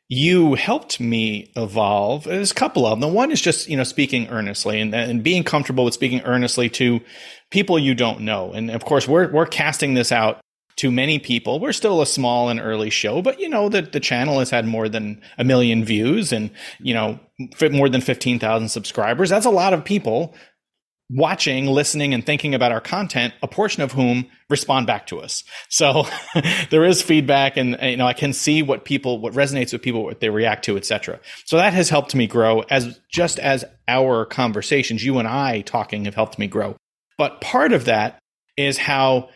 [0.08, 2.24] you helped me evolve.
[2.24, 3.00] There's a couple of them.
[3.00, 6.68] The one is just, you know, speaking earnestly and, and being comfortable with speaking earnestly
[6.70, 7.00] to
[7.50, 8.52] people you don't know.
[8.52, 10.38] And of course, we're, we're casting this out
[10.76, 11.61] to many people.
[11.61, 14.66] We're still a small and early show, but you know that the channel has had
[14.66, 17.20] more than a million views and, you know,
[17.70, 19.30] more than 15,000 subscribers.
[19.30, 20.35] That's a lot of people
[21.11, 25.44] watching, listening, and thinking about our content, a portion of whom respond back to us.
[25.68, 26.06] So
[26.70, 30.04] there is feedback and, you know, I can see what people, what resonates with people,
[30.04, 31.20] what they react to, etc.
[31.44, 36.06] So that has helped me grow as just as our conversations, you and I talking
[36.06, 36.76] have helped me grow.
[37.18, 38.18] But part of that
[38.56, 39.28] is how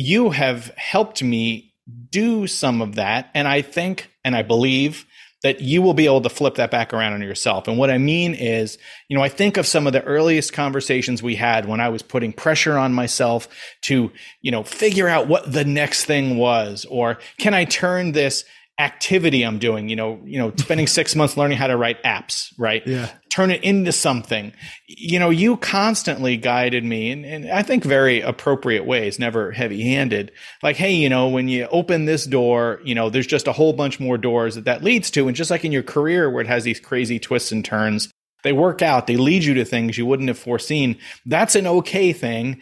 [0.00, 1.74] you have helped me
[2.10, 3.30] do some of that.
[3.34, 5.06] And I think, and I believe
[5.42, 7.66] that you will be able to flip that back around on yourself.
[7.66, 8.76] And what I mean is,
[9.08, 12.02] you know, I think of some of the earliest conversations we had when I was
[12.02, 13.48] putting pressure on myself
[13.82, 18.44] to, you know, figure out what the next thing was, or can I turn this
[18.78, 22.52] activity I'm doing, you know, you know, spending six months learning how to write apps,
[22.58, 22.86] right?
[22.86, 23.10] Yeah.
[23.30, 24.52] Turn it into something.
[24.86, 29.82] You know, you constantly guided me in, in I think very appropriate ways, never heavy
[29.82, 30.32] handed.
[30.62, 33.72] Like, hey, you know, when you open this door, you know, there's just a whole
[33.72, 35.28] bunch more doors that that leads to.
[35.28, 38.10] And just like in your career where it has these crazy twists and turns,
[38.42, 40.98] they work out, they lead you to things you wouldn't have foreseen.
[41.24, 42.60] That's an okay thing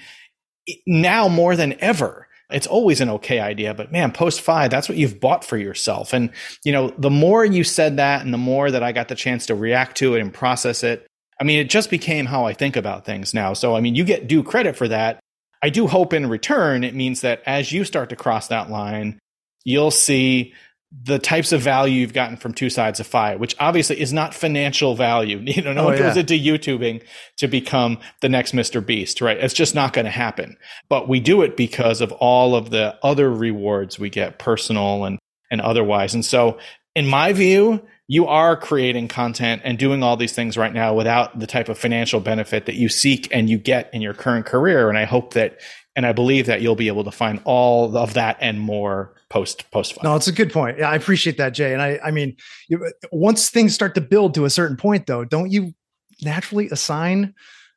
[0.87, 4.97] now more than ever it's always an okay idea, but man, post FI, that's what
[4.97, 6.13] you've bought for yourself.
[6.13, 6.31] And,
[6.65, 9.47] you know, the more you said that and the more that I got the chance
[9.47, 11.07] to react to it and process it,
[11.41, 13.53] I mean, it just became how I think about things now.
[13.53, 15.21] So, I mean, you get due credit for that.
[15.63, 19.19] I do hope in return, it means that as you start to cross that line,
[19.65, 20.55] you'll see
[20.91, 24.33] the types of value you've gotten from two sides of FI, which obviously is not
[24.35, 25.39] financial value.
[25.47, 26.15] You know, no Oh, one yeah.
[26.15, 27.03] goes into YouTubing
[27.39, 28.85] to become the next Mr.
[28.85, 29.37] Beast, right?
[29.37, 30.57] It's just not going to happen.
[30.89, 35.19] But we do it because of all of the other rewards we get, personal and
[35.51, 36.15] and otherwise.
[36.15, 36.59] And so,
[36.95, 41.39] in my view, you are creating content and doing all these things right now without
[41.39, 44.89] the type of financial benefit that you seek and you get in your current career.
[44.89, 45.61] And I hope that,
[45.95, 49.71] and I believe that you'll be able to find all of that and more post
[49.71, 50.79] post No, it's a good point.
[50.79, 51.73] Yeah, I appreciate that, Jay.
[51.73, 52.37] And I, I mean,
[52.69, 55.75] you, once things start to build to a certain point, though, don't you
[56.23, 57.35] naturally assign?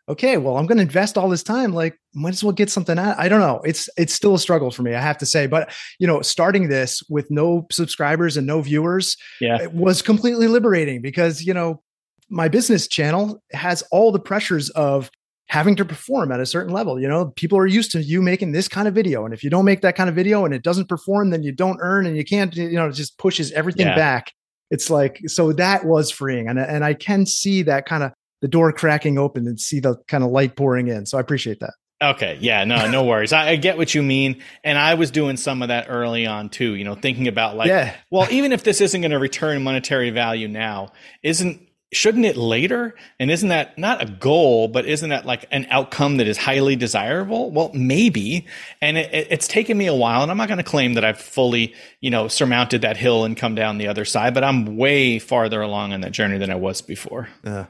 [0.10, 1.74] Okay, well, I'm going to invest all this time.
[1.74, 3.18] Like, might as well get something out.
[3.20, 3.62] I don't know.
[3.64, 5.48] It's it's still a struggle for me, I have to say.
[5.48, 9.62] But you know, starting this with no subscribers and no viewers, Yeah.
[9.62, 11.82] it was completely liberating because you know
[12.30, 15.12] my business channel has all the pressures of
[15.52, 18.54] having to perform at a certain level you know people are used to you making
[18.54, 20.64] this kind of video and if you don't make that kind of video and it
[20.64, 23.88] doesn't perform then you don't earn and you can't you know it just pushes everything
[23.88, 23.96] Yeah.
[23.96, 24.32] back
[24.70, 28.48] it's like so that was freeing and and I can see that kind of the
[28.48, 31.74] door cracking open and see the kind of light pouring in so I appreciate that
[32.04, 32.40] Okay.
[32.42, 32.64] Yeah.
[32.64, 33.32] No, no worries.
[33.32, 34.42] I, I get what you mean.
[34.64, 37.68] And I was doing some of that early on too, you know, thinking about like,
[37.68, 41.62] yeah well, even if this isn't going to return monetary value now, isn't,
[41.94, 42.96] shouldn't it later?
[43.20, 46.76] And isn't that not a goal, but isn't that like an outcome that is highly
[46.76, 47.52] desirable?
[47.52, 48.46] Well, maybe.
[48.82, 51.04] And it, it- it's taken me a while and I'm not going to claim that
[51.06, 54.78] I've fully, you know, surmounted that hill and come down the other side, but I'm
[54.78, 57.28] way farther along on that journey than I was before.
[57.44, 57.66] yeah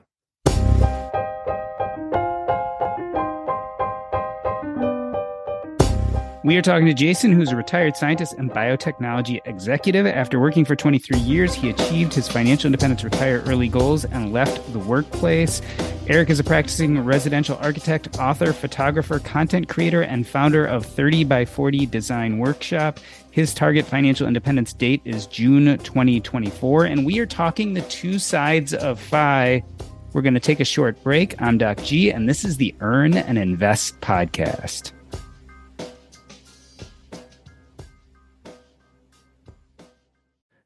[6.44, 10.08] We are talking to Jason, who's a retired scientist and biotechnology executive.
[10.08, 14.74] After working for 23 years, he achieved his financial independence retire early goals and left
[14.74, 15.62] the workplace.
[16.08, 21.46] Eric is a practicing residential architect, author, photographer, content creator, and founder of 30 by
[21.46, 23.00] 40 Design Workshop.
[23.30, 26.86] His target financial independence date is June 2024.
[26.86, 29.64] And we are talking the two sides of FI.
[30.14, 31.40] We're going to take a short break.
[31.40, 34.92] I'm Doc G, and this is the Earn and Invest podcast.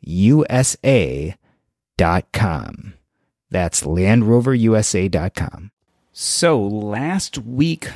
[0.00, 1.36] USA.com.
[3.50, 5.70] That's LandRoverUSA.com.
[6.12, 7.88] So last week,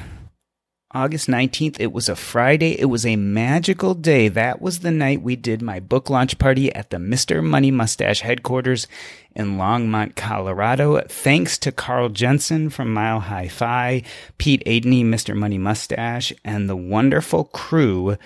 [0.92, 2.78] August 19th, it was a Friday.
[2.78, 4.28] It was a magical day.
[4.28, 7.42] That was the night we did my book launch party at the Mr.
[7.42, 8.86] Money Mustache headquarters
[9.34, 11.00] in Longmont, Colorado.
[11.08, 14.04] Thanks to Carl Jensen from Mile High Fi,
[14.38, 15.34] Pete Adeney, Mr.
[15.34, 18.16] Money Mustache, and the wonderful crew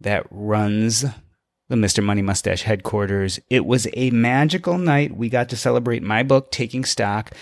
[0.00, 1.04] that runs
[1.80, 2.02] the Mr.
[2.02, 3.40] Money Mustache headquarters.
[3.50, 5.16] It was a magical night.
[5.16, 7.32] We got to celebrate my book, Taking Stock.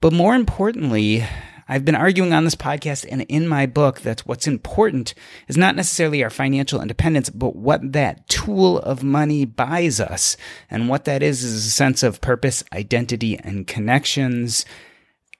[0.00, 1.24] But more importantly,
[1.68, 5.14] I've been arguing on this podcast and in my book that what's important
[5.48, 10.36] is not necessarily our financial independence, but what that tool of money buys us.
[10.70, 14.66] And what that is is a sense of purpose, identity, and connections.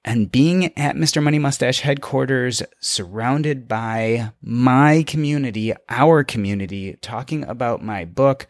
[0.08, 1.22] And being at Mr.
[1.22, 8.46] Money Mustache headquarters, surrounded by my community, our community, talking about my book,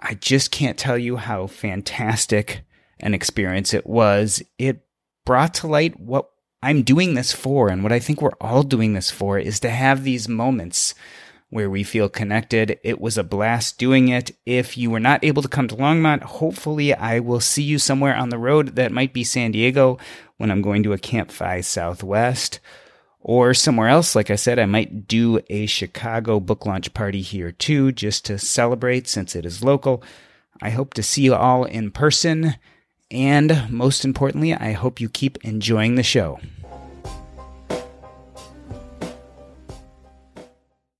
[0.00, 2.62] I just can't tell you how fantastic
[3.00, 4.42] an experience it was.
[4.56, 4.80] It
[5.26, 6.30] brought to light what
[6.62, 9.68] I'm doing this for, and what I think we're all doing this for is to
[9.68, 10.94] have these moments
[11.56, 12.78] where we feel connected.
[12.84, 14.36] It was a blast doing it.
[14.44, 18.14] If you were not able to come to Longmont, hopefully I will see you somewhere
[18.14, 18.76] on the road.
[18.76, 19.96] That might be San Diego
[20.36, 22.60] when I'm going to a Camp Southwest
[23.20, 24.14] or somewhere else.
[24.14, 28.38] Like I said, I might do a Chicago book launch party here too, just to
[28.38, 30.04] celebrate since it is local.
[30.60, 32.56] I hope to see you all in person.
[33.10, 36.38] And most importantly, I hope you keep enjoying the show.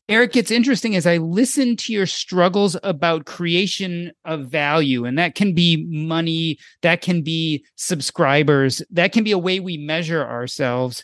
[0.08, 5.34] Eric, it's interesting as I listen to your struggles about creation of value, and that
[5.34, 11.02] can be money, that can be subscribers, that can be a way we measure ourselves.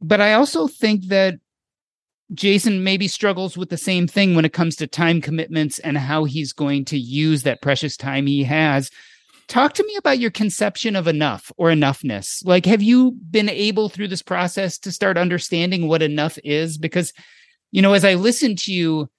[0.00, 1.40] But I also think that
[2.32, 6.24] Jason maybe struggles with the same thing when it comes to time commitments and how
[6.24, 8.90] he's going to use that precious time he has.
[9.46, 12.44] Talk to me about your conception of enough or enoughness.
[12.46, 16.78] Like, have you been able through this process to start understanding what enough is?
[16.78, 17.12] Because,
[17.74, 19.10] you know, as I listen to you,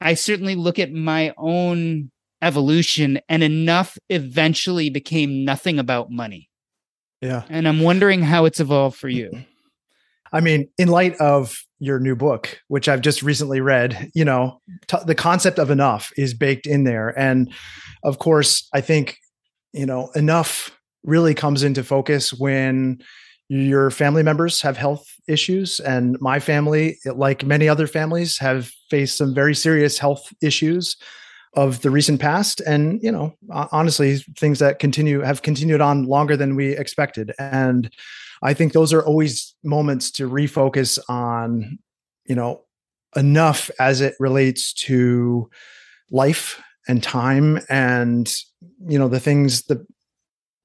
[0.00, 6.48] I certainly look at my own evolution, and enough eventually became nothing about money.
[7.20, 7.42] Yeah.
[7.48, 9.32] And I'm wondering how it's evolved for you.
[10.32, 14.60] I mean, in light of your new book, which I've just recently read, you know,
[14.86, 17.18] t- the concept of enough is baked in there.
[17.18, 17.52] And
[18.04, 19.18] of course, I think,
[19.72, 20.70] you know, enough
[21.02, 23.02] really comes into focus when
[23.48, 25.80] your family members have health issues.
[25.80, 30.96] And my family, like many other families, have faced some very serious health issues
[31.54, 33.32] of the recent past and you know
[33.70, 37.92] honestly things that continue have continued on longer than we expected and
[38.44, 41.78] I think those are always moments to refocus on,
[42.26, 42.60] you know,
[43.16, 45.48] enough as it relates to
[46.10, 48.30] life and time and
[48.86, 49.86] you know the things the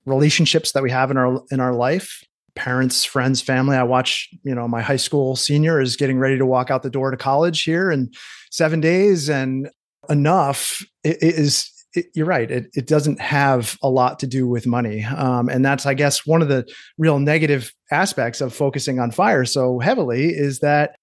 [0.05, 2.23] relationships that we have in our in our life
[2.55, 6.45] parents friends family i watch you know my high school senior is getting ready to
[6.45, 8.11] walk out the door to college here in
[8.51, 9.69] 7 days and
[10.09, 12.49] enough is it, you're right.
[12.49, 15.03] It, it doesn't have a lot to do with money.
[15.05, 19.45] Um, and that's, I guess, one of the real negative aspects of focusing on fire
[19.45, 20.95] so heavily is that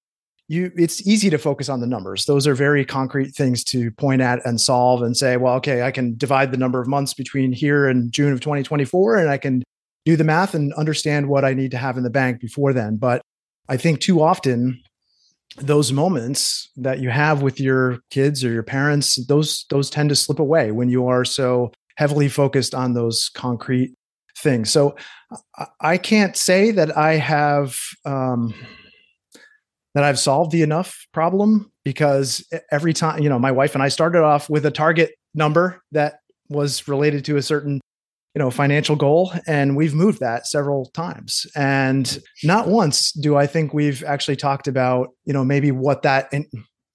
[0.49, 4.23] you it's easy to focus on the numbers those are very concrete things to point
[4.23, 7.53] at and solve and say well okay i can divide the number of months between
[7.53, 9.65] here and june of 2024 and i can
[10.07, 12.97] do the math and understand what i need to have in the bank before then.
[12.97, 13.21] But
[13.69, 14.81] i think too often
[15.59, 20.17] those moments that you have with your kids or your parents those those tend to
[20.17, 23.95] slip away when you are so heavily focused on those concrete
[24.39, 24.71] things.
[24.71, 24.97] So
[25.81, 28.55] i can't say that i have um,
[29.95, 33.89] that i've solved the enough problem because every time you know my wife and i
[33.89, 37.81] started off with a target number that was related to a certain
[38.37, 41.47] you know financial goal and we've moved that several times.
[41.57, 46.29] And not once do i think we've actually talked about you know maybe what that
[46.33, 46.47] and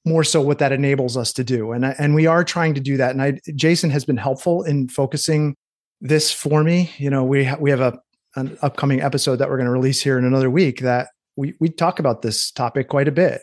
[0.06, 1.72] more so what that enables us to do.
[1.72, 3.12] And and we are trying to do that.
[3.12, 5.56] And i jason has been helpful in focusing
[6.00, 6.92] this for me.
[6.98, 8.00] You know we ha- we have a
[8.36, 11.70] an upcoming episode that we're going to release here in another week that we we
[11.70, 13.42] talk about this topic quite a bit.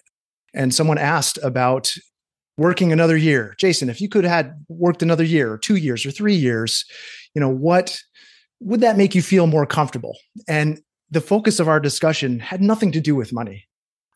[0.55, 1.93] And someone asked about
[2.57, 3.57] working another year.
[3.59, 6.85] Jason if you could have had worked another year or two years or three years
[7.39, 7.97] you know what
[8.59, 10.19] would that make you feel more comfortable?
[10.49, 13.69] And the focus of our discussion had nothing to do with money.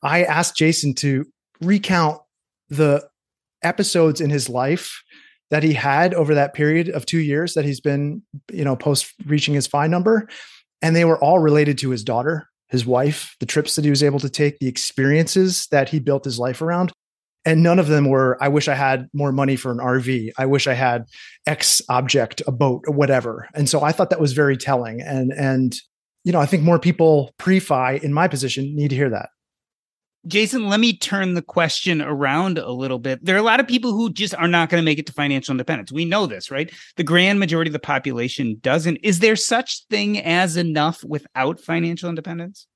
[0.02, 1.24] I asked jason to
[1.60, 2.20] recount
[2.68, 3.08] the
[3.62, 5.04] episodes in his life
[5.52, 9.14] that he had over that period of 2 years that he's been you know post
[9.24, 10.28] reaching his FI number
[10.80, 14.02] and they were all related to his daughter his wife the trips that he was
[14.02, 16.90] able to take the experiences that he built his life around
[17.44, 20.46] and none of them were i wish i had more money for an rv i
[20.46, 21.04] wish i had
[21.46, 25.76] x object a boat whatever and so i thought that was very telling and and
[26.24, 29.28] you know i think more people pre-fi in my position need to hear that
[30.28, 33.24] Jason, let me turn the question around a little bit.
[33.24, 35.12] There are a lot of people who just are not going to make it to
[35.12, 35.90] financial independence.
[35.90, 36.72] We know this, right?
[36.96, 38.98] The grand majority of the population doesn't.
[39.02, 42.68] Is there such thing as enough without financial independence?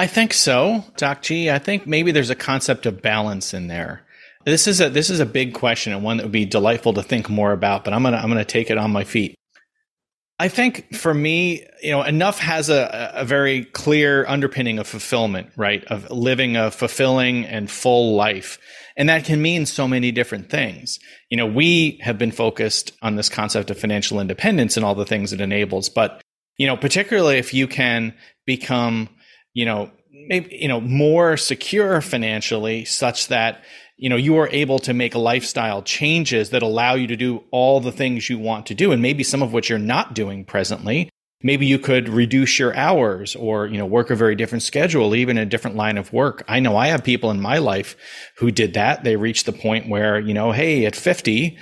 [0.00, 1.50] I think so, Doc G.
[1.50, 4.00] I think maybe there's a concept of balance in there.
[4.46, 7.02] This is a this is a big question and one that would be delightful to
[7.02, 9.34] think more about, but I'm gonna I'm gonna take it on my feet.
[10.38, 15.50] I think for me, you know, enough has a, a very clear underpinning of fulfillment,
[15.54, 15.84] right?
[15.84, 18.58] Of living a fulfilling and full life.
[18.96, 20.98] And that can mean so many different things.
[21.28, 25.04] You know, we have been focused on this concept of financial independence and all the
[25.04, 25.90] things it enables.
[25.90, 26.22] But,
[26.56, 28.14] you know, particularly if you can
[28.46, 29.10] become
[29.52, 29.90] you know,
[30.28, 33.62] maybe, you know, more secure financially such that,
[33.96, 37.80] you know, you are able to make lifestyle changes that allow you to do all
[37.80, 38.92] the things you want to do.
[38.92, 41.10] And maybe some of which you're not doing presently.
[41.42, 45.38] Maybe you could reduce your hours or, you know, work a very different schedule, even
[45.38, 46.44] a different line of work.
[46.48, 47.96] I know I have people in my life
[48.36, 49.04] who did that.
[49.04, 51.56] They reached the point where, you know, hey, at 50,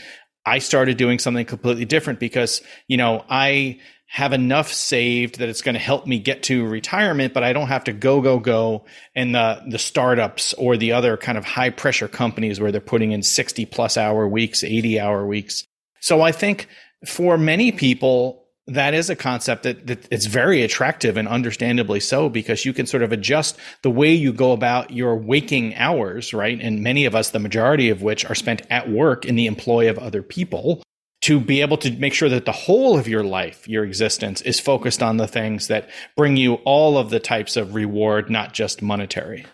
[0.45, 3.78] I started doing something completely different because, you know, I,
[4.11, 7.69] have enough saved that it's going to help me get to retirement, but I don't
[7.69, 8.87] have to go, go, go.
[9.15, 13.13] And the, the startups or the other kind of high pressure companies where they're putting
[13.13, 15.67] in 60 plus hour weeks, 80 hour weeks.
[16.01, 16.69] So I think
[17.07, 22.31] for many people, that is a concept that, that it's very attractive and understandably so
[22.31, 26.59] because you can sort of adjust the way you go about your waking hours, right?
[26.59, 29.91] And many of us, the majority of which are spent at work in the employ
[29.91, 30.83] of other people
[31.21, 34.61] to be able to make sure that the whole of your life, your existence is
[34.61, 38.83] focused on the things that bring you all of the types of reward, not just
[38.83, 39.45] monetary.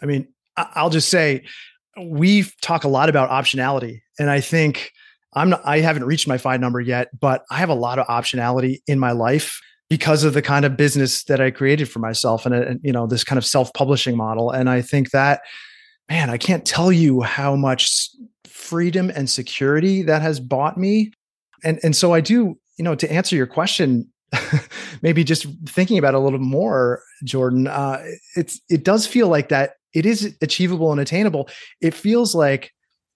[0.00, 1.44] I mean, I'll just say
[2.00, 4.92] we talk a lot about optionality and I think
[5.34, 8.06] I'm not, I haven't reached my FI number yet, but I have a lot of
[8.06, 9.60] optionality in my life
[9.90, 13.06] because of the kind of business that I created for myself and, and you know
[13.06, 15.42] this kind of self-publishing model and I think that
[16.08, 18.10] man, I can't tell you how much
[18.66, 21.12] freedom and security that has bought me.
[21.64, 24.10] And and so I do, you know, to answer your question,
[25.02, 28.02] maybe just thinking about it a little more, Jordan, uh,
[28.34, 31.48] it's it does feel like that it is achievable and attainable.
[31.80, 32.72] It feels like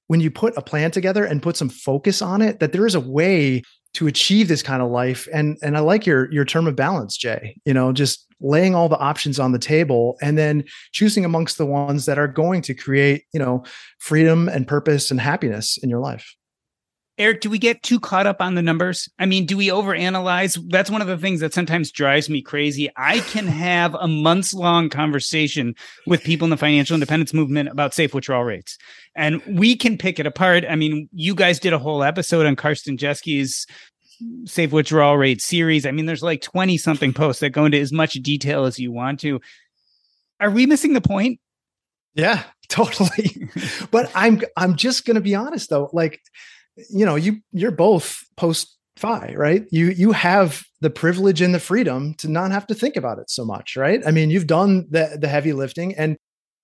[0.06, 2.94] when you put a plan together and put some focus on it, that there is
[2.94, 3.62] a way
[3.94, 5.28] to achieve this kind of life.
[5.32, 7.56] And and I like your your term of balance, Jay.
[7.64, 11.66] You know, just laying all the options on the table and then choosing amongst the
[11.66, 13.62] ones that are going to create, you know,
[13.98, 16.34] freedom and purpose and happiness in your life.
[17.20, 19.06] Eric, do we get too caught up on the numbers?
[19.18, 20.58] I mean, do we overanalyze?
[20.70, 22.88] That's one of the things that sometimes drives me crazy.
[22.96, 25.74] I can have a months long conversation
[26.06, 28.78] with people in the financial independence movement about safe withdrawal rates,
[29.14, 30.64] and we can pick it apart.
[30.66, 33.66] I mean, you guys did a whole episode on Karsten Jeske's
[34.46, 35.84] safe withdrawal rate series.
[35.84, 38.92] I mean, there's like 20 something posts that go into as much detail as you
[38.92, 39.42] want to.
[40.40, 41.38] Are we missing the point?
[42.14, 43.50] Yeah, totally.
[43.90, 45.90] but I'm I'm just going to be honest though.
[45.92, 46.18] Like
[46.76, 49.64] you know, you you're both post FI, right?
[49.70, 53.30] You you have the privilege and the freedom to not have to think about it
[53.30, 54.00] so much, right?
[54.06, 56.16] I mean, you've done the the heavy lifting and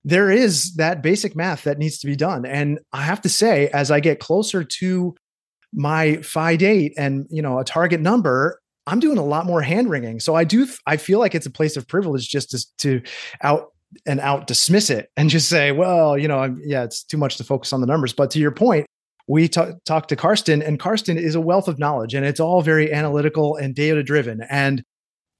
[0.05, 2.47] there is that basic math that needs to be done.
[2.47, 5.17] And I have to say, as I get closer to
[5.73, 9.91] my FI date and you know a target number, I'm doing a lot more hand
[9.91, 10.21] wringing.
[10.21, 13.03] So I do I feel like it's a place of privilege just to, to
[13.43, 13.73] out
[14.07, 17.37] and out dismiss it and just say, well, you know, I'm, yeah, it's too much
[17.39, 18.13] to focus on the numbers.
[18.13, 18.87] But to your point,
[19.27, 22.62] we t- talked to Karsten, and Karsten is a wealth of knowledge, and it's all
[22.62, 24.41] very analytical and data driven.
[24.49, 24.85] And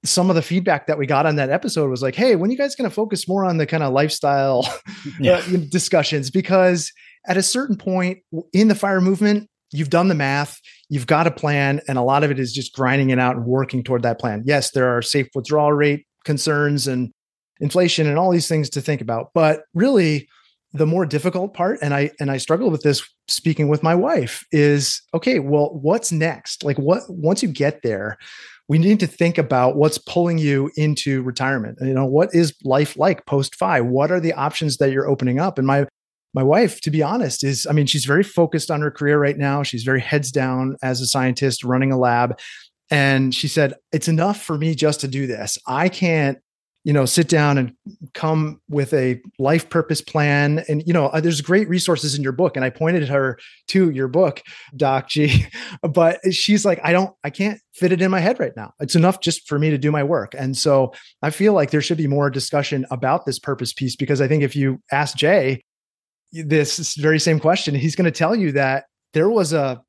[0.05, 2.57] some of the feedback that we got on that episode was like, "Hey, when you
[2.57, 4.69] guys going to focus more on the kind of lifestyle
[5.21, 5.43] yeah.
[5.49, 6.93] uh, discussions?" Because
[7.27, 8.19] at a certain point
[8.53, 12.25] in the fire movement, you've done the math, you've got a plan, and a lot
[12.25, 14.43] of it is just grinding it out and working toward that plan.
[14.47, 17.13] Yes, there are safe withdrawal rate concerns and
[17.61, 20.29] inflation and all these things to think about, but really
[20.73, 24.45] the more difficult part and i and i struggle with this speaking with my wife
[24.53, 26.65] is okay well what's next?
[26.65, 28.19] Like what once you get there
[28.69, 31.79] we need to think about what's pulling you into retirement.
[31.81, 35.39] You know what is life like post FI what are the options that you're opening
[35.39, 35.59] up?
[35.59, 35.87] And my
[36.35, 39.39] my wife to be honest is i mean she's very focused on her career right
[39.39, 39.63] now.
[39.63, 42.39] She's very heads down as a scientist running a lab.
[42.91, 45.59] And she said it's enough for me just to do this.
[45.67, 46.39] I can't
[46.87, 47.75] you know sit down and
[48.15, 50.65] come with a life purpose plan.
[50.69, 53.91] And you know uh, there's great resources in your book and i pointed her to
[53.91, 54.41] your book
[54.77, 55.47] doc g
[55.83, 58.73] but she's like i don't i can't fit it in my head right now.
[58.81, 60.33] It's enough just for me to do my work.
[60.39, 64.21] And so i feel like there should be more discussion about this purpose piece because
[64.21, 65.65] i think if you ask jay
[66.33, 69.83] this very same question he's going to tell you that there was a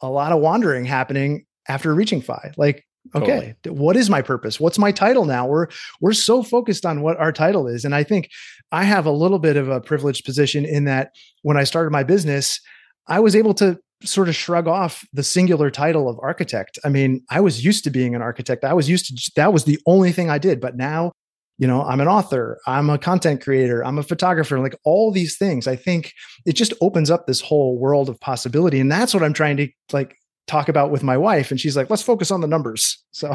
[0.00, 3.54] a lot of wandering happening after reaching FI like okay.
[3.62, 3.80] Totally.
[3.80, 4.60] what is my purpose?
[4.60, 5.46] What's my title now?
[5.46, 5.68] We're
[6.00, 8.30] we're so focused on what our title is and i think
[8.72, 12.02] i have a little bit of a privileged position in that when i started my
[12.02, 12.60] business
[13.06, 16.78] i was able to sort of shrug off the singular title of architect.
[16.84, 18.64] I mean i was used to being an architect.
[18.64, 21.12] I was used to that was the only thing i did but now
[21.58, 25.36] you know i'm an author i'm a content creator i'm a photographer like all these
[25.36, 25.66] things.
[25.66, 26.12] I think
[26.46, 29.68] it just opens up this whole world of possibility and that's what i'm trying to
[29.92, 30.16] like
[30.48, 32.98] talk about with my wife and she's like let's focus on the numbers.
[33.12, 33.30] So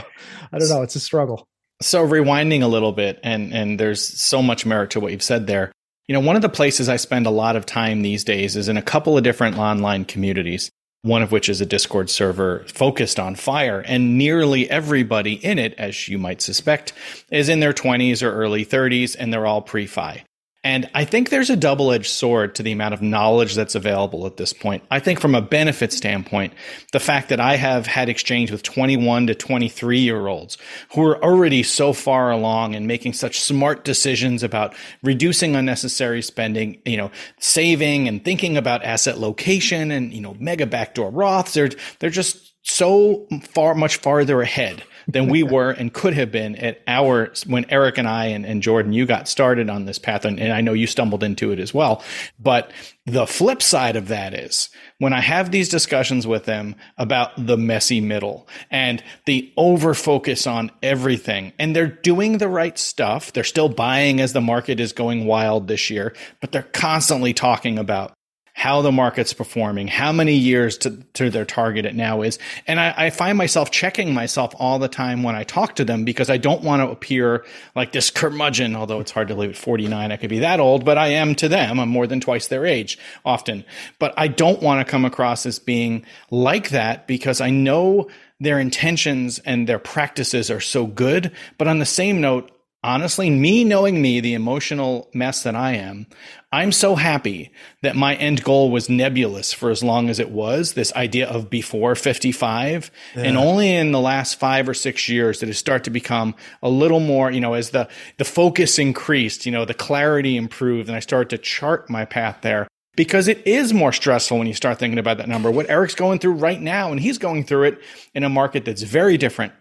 [0.52, 1.48] i don't know it's a struggle.
[1.82, 5.48] So rewinding a little bit and and there's so much merit to what you've said
[5.48, 5.72] there.
[6.08, 8.68] You know one of the places i spend a lot of time these days is
[8.68, 10.70] in a couple of different online communities
[11.04, 15.74] one of which is a discord server focused on fire and nearly everybody in it
[15.78, 16.94] as you might suspect
[17.30, 20.24] is in their 20s or early 30s and they're all pre-fi
[20.66, 24.26] and I think there's a double edged sword to the amount of knowledge that's available
[24.26, 24.82] at this point.
[24.90, 26.54] I think from a benefit standpoint,
[26.94, 30.58] the fact that I have had exchange with 21 to 23 year olds
[30.94, 36.82] who are already so far along and making such smart decisions about reducing unnecessary spending,
[36.86, 41.54] you know, saving and thinking about asset location and, you know, mega backdoor Roths.
[41.54, 46.56] They're, they're just so far much farther ahead than we were and could have been
[46.56, 50.26] at our when Eric and I and, and Jordan you got started on this path
[50.26, 52.04] and, and I know you stumbled into it as well.
[52.40, 52.72] But
[53.06, 57.58] the flip side of that is when I have these discussions with them about the
[57.58, 63.34] messy middle and the over focus on everything, and they're doing the right stuff.
[63.34, 67.78] They're still buying as the market is going wild this year, but they're constantly talking
[67.78, 68.14] about
[68.54, 72.38] how the market's performing, how many years to, to their target it now is.
[72.68, 76.06] And I, I, find myself checking myself all the time when I talk to them
[76.06, 77.46] because I don't want to appear
[77.76, 80.86] like this curmudgeon, although it's hard to live at 49 I could be that old,
[80.86, 81.80] but I am to them.
[81.80, 83.66] I'm more than twice their age often.
[83.98, 88.08] But I don't want to come across as being like that because I know
[88.40, 91.32] their intentions and their practices are so good.
[91.58, 92.52] But on the same note,
[92.84, 96.08] honestly, me knowing me, the emotional mess that I am,
[96.52, 100.74] I'm so happy that my end goal was nebulous for as long as it was
[100.74, 102.92] this idea of before 55.
[103.16, 103.24] Yeah.
[103.24, 106.70] And only in the last five or six years did it start to become a
[106.70, 110.96] little more, you know, as the, the focus increased, you know, the clarity improved and
[110.96, 114.78] I started to chart my path there because it is more stressful when you start
[114.78, 115.50] thinking about that number.
[115.50, 117.82] What Eric's going through right now, and he's going through it
[118.14, 119.54] in a market that's very different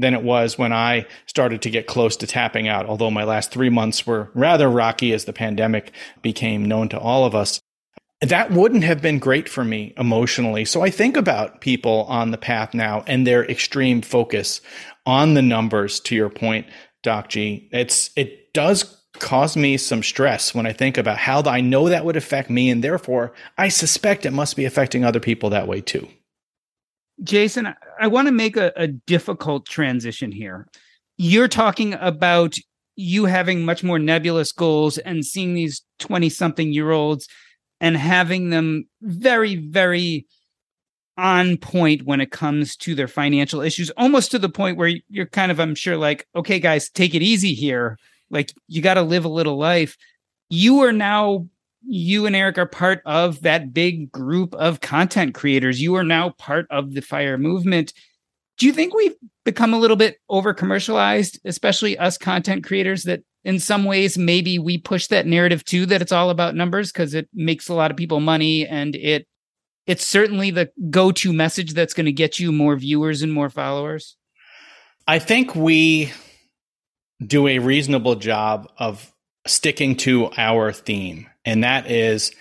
[0.00, 2.86] than it was when I started to get close to tapping out.
[2.86, 5.92] Although my last three months were rather rocky as the pandemic
[6.22, 7.60] became known to all of us.
[8.22, 10.64] That wouldn't have been great for me emotionally.
[10.64, 14.60] So I think about people on the path now and their extreme focus
[15.06, 16.66] on the numbers to your point,
[17.02, 17.68] Doc G.
[17.72, 22.04] It's, it does cause me some stress when I think about how I know that
[22.04, 22.70] would affect me.
[22.70, 26.08] And therefore I suspect it must be affecting other people that way too.
[27.22, 30.68] Jason, I want to make a, a difficult transition here.
[31.16, 32.56] You're talking about
[32.96, 37.28] you having much more nebulous goals and seeing these 20 something year olds
[37.80, 40.26] and having them very, very
[41.16, 45.26] on point when it comes to their financial issues, almost to the point where you're
[45.26, 47.98] kind of, I'm sure, like, okay, guys, take it easy here.
[48.30, 49.96] Like, you got to live a little life.
[50.48, 51.48] You are now
[51.82, 55.80] you and Eric are part of that big group of content creators.
[55.80, 57.92] You are now part of the fire movement.
[58.58, 63.22] Do you think we've become a little bit over commercialized, especially us content creators, that
[63.44, 67.14] in some ways maybe we push that narrative too, that it's all about numbers because
[67.14, 69.26] it makes a lot of people money and it
[69.86, 74.16] it's certainly the go-to message that's going to get you more viewers and more followers?
[75.08, 76.12] I think we
[77.26, 79.12] do a reasonable job of
[79.46, 82.32] sticking to our theme and that is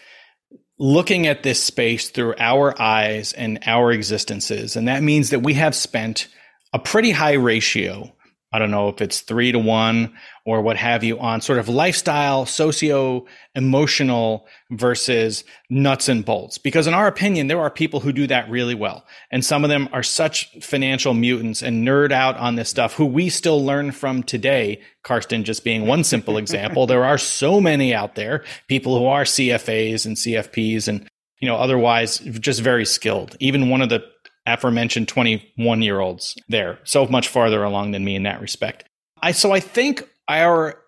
[0.77, 4.75] looking at this space through our eyes and our existences.
[4.75, 6.27] And that means that we have spent
[6.73, 8.15] a pretty high ratio.
[8.51, 11.69] I don't know if it's three to one or what have you on sort of
[11.69, 16.57] lifestyle, socio emotional versus nuts and bolts.
[16.57, 19.05] Because in our opinion, there are people who do that really well.
[19.29, 23.05] And some of them are such financial mutants and nerd out on this stuff who
[23.05, 24.81] we still learn from today.
[25.03, 26.87] Karsten just being one simple example.
[26.87, 31.07] there are so many out there, people who are CFAs and CFPs and,
[31.39, 33.37] you know, otherwise just very skilled.
[33.39, 34.03] Even one of the
[34.45, 38.85] aforementioned 21 year olds there, so much farther along than me in that respect.
[39.21, 40.81] I, so I think our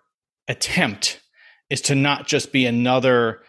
[0.48, 1.20] attempt
[1.70, 3.40] is to not just be another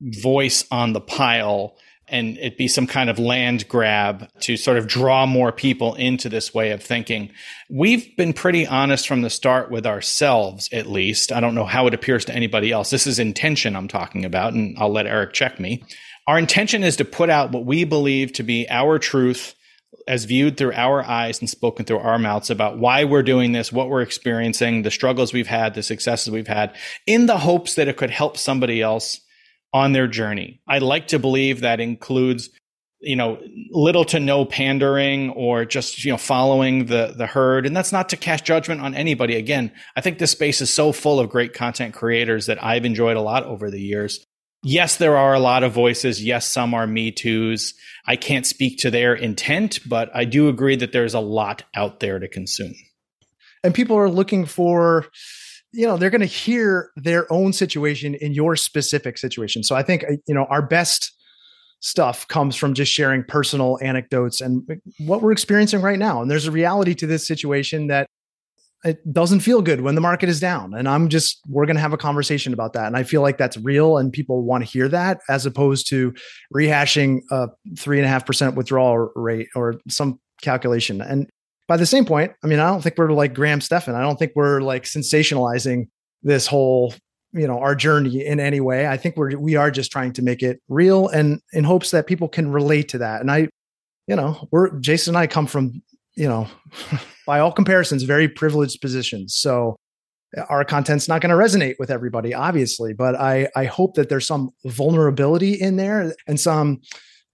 [0.00, 1.76] voice on the pile
[2.10, 6.28] and it be some kind of land grab to sort of draw more people into
[6.28, 7.30] this way of thinking.
[7.70, 11.30] We've been pretty honest from the start with ourselves, at least.
[11.30, 12.90] I don't know how it appears to anybody else.
[12.90, 15.84] This is intention I'm talking about, and I'll let Eric check me.
[16.30, 19.56] Our intention is to put out what we believe to be our truth
[20.06, 23.72] as viewed through our eyes and spoken through our mouths about why we're doing this,
[23.72, 27.88] what we're experiencing, the struggles we've had, the successes we've had, in the hopes that
[27.88, 29.20] it could help somebody else
[29.72, 30.60] on their journey.
[30.68, 32.48] I like to believe that includes
[33.00, 33.40] you know
[33.72, 37.66] little to no pandering or just you know following the the herd.
[37.66, 39.34] And that's not to cast judgment on anybody.
[39.34, 43.16] Again i think this space is so full of great content creators that i've enjoyed
[43.16, 44.24] a lot over the years
[44.62, 46.22] yes, there are a lot of voices.
[46.22, 47.74] Yes, some are Me Too's.
[48.06, 52.00] I can't speak to their intent, but I do agree that there's a lot out
[52.00, 52.74] there to consume.
[53.62, 55.06] And people are looking for,
[55.72, 59.62] you know, they're going to hear their own situation in your specific situation.
[59.62, 61.12] So I think, uh, you know, our best
[61.80, 64.66] stuff comes from just sharing personal anecdotes and
[64.98, 66.20] what we're experiencing right now.
[66.20, 68.08] And there's a reality to this situation that
[68.84, 70.74] it doesn't feel good when the market is down.
[70.74, 72.86] And I'm just, we're going to have a conversation about that.
[72.86, 76.14] And I feel like that's real and people want to hear that as opposed to
[76.54, 81.02] rehashing a three and a half percent withdrawal rate or some calculation.
[81.02, 81.28] And
[81.68, 83.94] by the same point, I mean, I don't think we're like Graham Stephan.
[83.94, 85.88] I don't think we're like sensationalizing
[86.22, 86.94] this whole,
[87.32, 88.88] you know, our journey in any way.
[88.88, 92.06] I think we're, we are just trying to make it real and in hopes that
[92.06, 93.20] people can relate to that.
[93.20, 93.48] And I,
[94.06, 95.82] you know, we're Jason and I come from,
[96.16, 96.48] you know,
[97.26, 99.34] by all comparisons, very privileged positions.
[99.34, 99.76] So
[100.48, 104.26] our content's not going to resonate with everybody, obviously, but I I hope that there's
[104.26, 106.80] some vulnerability in there and some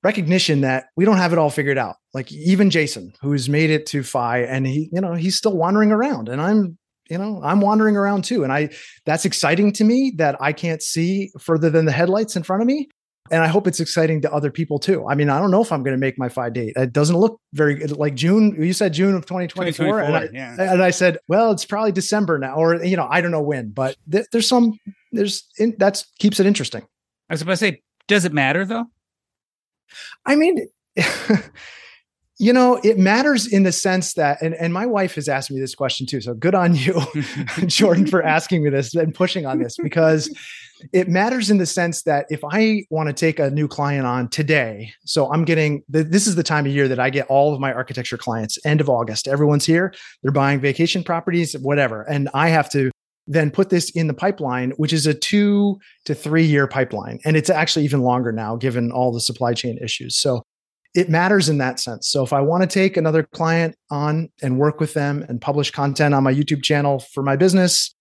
[0.02, 1.96] recognition that we don't have it all figured out.
[2.14, 5.90] Like even Jason, who's made it to FI and he, you know, he's still wandering
[5.90, 6.78] around and I'm,
[7.10, 8.44] you know, I'm wandering around too.
[8.44, 8.70] And I,
[9.04, 12.68] that's exciting to me that I can't see further than the headlights in front of
[12.68, 12.88] me.
[13.30, 15.06] And I hope it's exciting to other people too.
[15.08, 16.74] I mean, I don't know if I'm going to make my FI date.
[16.76, 18.56] It doesn't look very like June.
[18.62, 20.00] You said June of 2024.
[20.00, 20.72] and, I, yeah.
[20.72, 23.70] and I said, well, it's probably December now, or, you know, I don't know when,
[23.70, 24.78] but th- there's some,
[25.12, 26.82] there's, in, that's keeps it interesting.
[27.28, 28.86] I was about to say, does it matter though?
[30.24, 30.66] I mean,
[32.38, 35.58] you know, it matters in the sense that, and, and my wife has asked me
[35.58, 36.20] this question too.
[36.20, 37.00] So good on you,
[37.66, 40.32] Jordan, for asking me this and pushing on this because
[40.92, 44.28] it matters in the sense that if I want to take a new client on
[44.28, 47.60] today, so I'm getting this is the time of year that I get all of
[47.60, 49.28] my architecture clients, end of August.
[49.28, 52.02] Everyone's here, they're buying vacation properties, whatever.
[52.02, 52.90] And I have to
[53.26, 57.18] then put this in the pipeline, which is a two to three year pipeline.
[57.24, 60.16] And it's actually even longer now, given all the supply chain issues.
[60.16, 60.42] So
[60.94, 62.08] it matters in that sense.
[62.08, 65.70] So if I want to take another client on and work with them and publish
[65.70, 67.94] content on my YouTube channel for my business,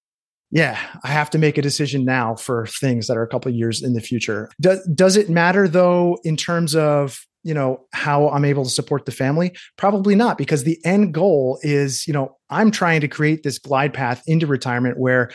[0.52, 3.82] yeah, I have to make a decision now for things that are a couple years
[3.82, 4.50] in the future.
[4.62, 9.06] Does, does it matter though, in terms of you know how i'm able to support
[9.06, 9.56] the family?
[9.78, 13.94] Probably not because the end goal is you know i'm trying to create this glide
[13.94, 15.30] path into retirement where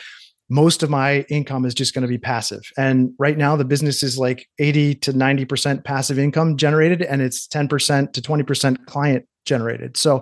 [0.51, 2.59] most of my income is just going to be passive.
[2.77, 7.47] And right now the business is like 80 to 90% passive income generated and it's
[7.47, 9.95] 10% to 20% client generated.
[9.95, 10.21] So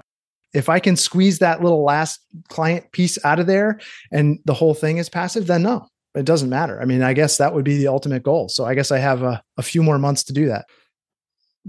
[0.54, 3.80] if i can squeeze that little last client piece out of there
[4.12, 7.38] and the whole thing is passive then no it doesn't matter i mean i guess
[7.38, 10.00] that would be the ultimate goal so i guess i have a, a few more
[10.00, 10.66] months to do that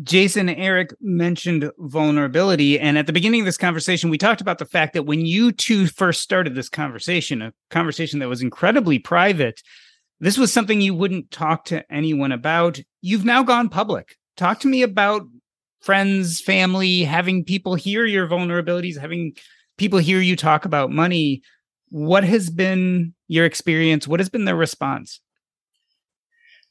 [0.02, 2.78] Jason Eric mentioned vulnerability.
[2.78, 5.52] And at the beginning of this conversation, we talked about the fact that when you
[5.52, 9.60] two first started this conversation, a conversation that was incredibly private,
[10.20, 12.78] this was something you wouldn't talk to anyone about.
[13.02, 14.16] You've now gone public.
[14.36, 15.22] Talk to me about
[15.80, 19.34] friends, family, having people hear your vulnerabilities, having
[19.78, 21.42] people hear you talk about money.
[21.88, 24.06] What has been your experience?
[24.06, 25.20] What has been their response?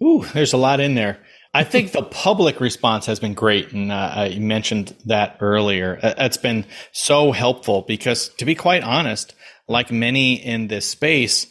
[0.02, 1.20] Ooh, there's a lot in there.
[1.54, 6.00] I think the public response has been great, and uh, you mentioned that earlier.
[6.04, 9.34] It's been so helpful because, to be quite honest,
[9.68, 11.48] like many in this space,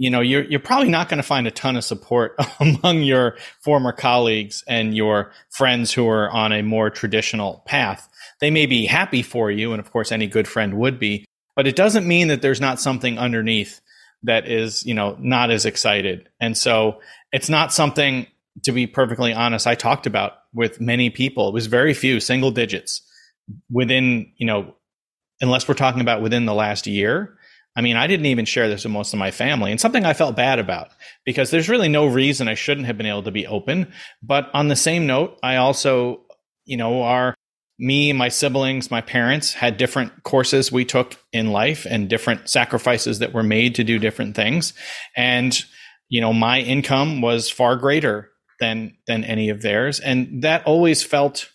[0.00, 3.36] you know, you're you're probably not going to find a ton of support among your
[3.60, 8.08] former colleagues and your friends who are on a more traditional path.
[8.40, 11.66] They may be happy for you, and of course, any good friend would be, but
[11.66, 13.82] it doesn't mean that there's not something underneath
[14.22, 16.30] that is, you know, not as excited.
[16.40, 18.26] And so it's not something
[18.62, 21.48] to be perfectly honest, I talked about with many people.
[21.48, 23.02] It was very few, single digits
[23.70, 24.74] within, you know,
[25.42, 27.36] unless we're talking about within the last year.
[27.76, 30.12] I mean, I didn't even share this with most of my family and something I
[30.12, 30.88] felt bad about
[31.24, 33.92] because there's really no reason I shouldn't have been able to be open.
[34.22, 36.22] But on the same note, I also,
[36.64, 37.34] you know, our
[37.78, 43.20] me, my siblings, my parents had different courses we took in life and different sacrifices
[43.20, 44.74] that were made to do different things.
[45.16, 45.58] And,
[46.08, 51.02] you know, my income was far greater than than any of theirs and that always
[51.02, 51.50] felt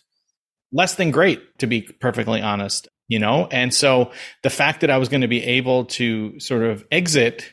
[0.72, 4.10] less than great to be perfectly honest you know and so
[4.42, 7.52] the fact that i was going to be able to sort of exit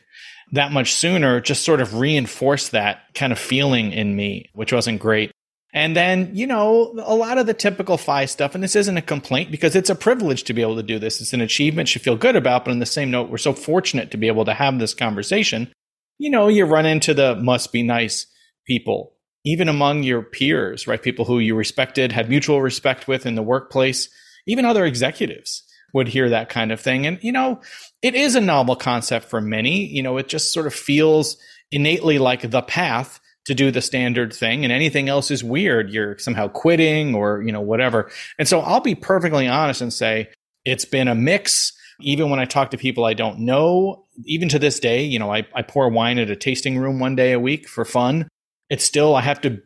[0.52, 5.00] that much sooner just sort of reinforced that kind of feeling in me which wasn't
[5.00, 5.30] great
[5.76, 9.02] and then, you know, a lot of the typical FI stuff, and this isn't a
[9.02, 11.20] complaint because it's a privilege to be able to do this.
[11.20, 12.64] It's an achievement you feel good about.
[12.64, 15.72] But on the same note, we're so fortunate to be able to have this conversation.
[16.16, 18.28] You know, you run into the must be nice
[18.68, 21.02] people even among your peers, right?
[21.02, 24.08] People who you respected, had mutual respect with in the workplace,
[24.46, 27.06] even other executives would hear that kind of thing.
[27.06, 27.60] And, you know,
[28.02, 29.86] it is a novel concept for many.
[29.86, 31.36] You know, it just sort of feels
[31.70, 35.90] innately like the path to do the standard thing and anything else is weird.
[35.90, 38.10] You're somehow quitting or, you know, whatever.
[38.38, 40.30] And so I'll be perfectly honest and say
[40.64, 41.72] it's been a mix.
[42.00, 45.32] Even when I talk to people I don't know, even to this day, you know,
[45.32, 48.28] I, I pour wine at a tasting room one day a week for fun
[48.70, 49.62] it's still I have to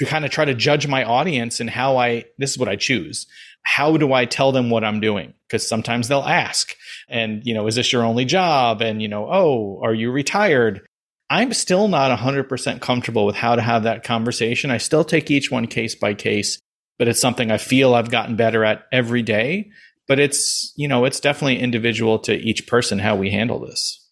[0.00, 3.26] kind of try to judge my audience and how I this is what I choose.
[3.66, 5.34] How do I tell them what I'm doing?
[5.48, 6.76] Because sometimes they'll ask,
[7.08, 8.80] and you know, is this your only job?
[8.80, 10.86] And you know, oh, are you retired?
[11.28, 14.70] I'm still not 100% comfortable with how to have that conversation.
[14.70, 16.60] I still take each one case by case,
[16.98, 19.70] but it's something I feel I've gotten better at every day.
[20.06, 24.08] But it's, you know, it's definitely individual to each person how we handle this.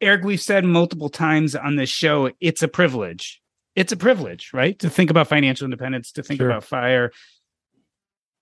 [0.00, 3.42] Eric, we've said multiple times on this show, it's a privilege
[3.78, 4.76] it's a privilege, right?
[4.80, 6.50] To think about financial independence, to think sure.
[6.50, 7.12] about fire.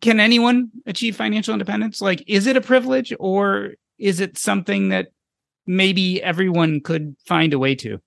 [0.00, 2.00] Can anyone achieve financial independence?
[2.00, 5.08] Like, is it a privilege or is it something that
[5.66, 8.00] maybe everyone could find a way to?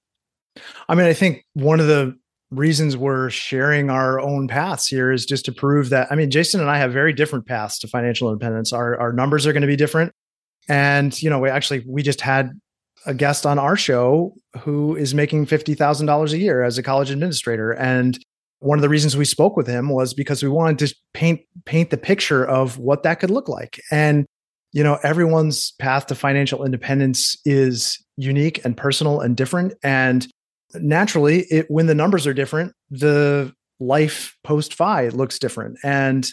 [0.88, 2.18] I mean, I think one of the
[2.52, 6.08] reasons we're sharing our own paths here is just to prove that.
[6.12, 8.74] I mean, Jason and I have very different paths to financial independence.
[8.74, 10.14] Our our numbers are going to be different,
[10.68, 12.60] and you know, we actually we just had
[13.06, 16.84] a guest on our show who is making fifty thousand dollars a year as a
[16.84, 18.20] college administrator, and
[18.60, 21.90] one of the reasons we spoke with him was because we wanted to paint paint
[21.90, 23.80] the picture of what that could look like.
[23.92, 24.26] And
[24.72, 29.74] you know everyone's path to financial independence is unique and personal and different.
[29.84, 30.28] And
[30.76, 35.78] naturally it when the numbers are different the life post fi looks different.
[35.84, 36.30] And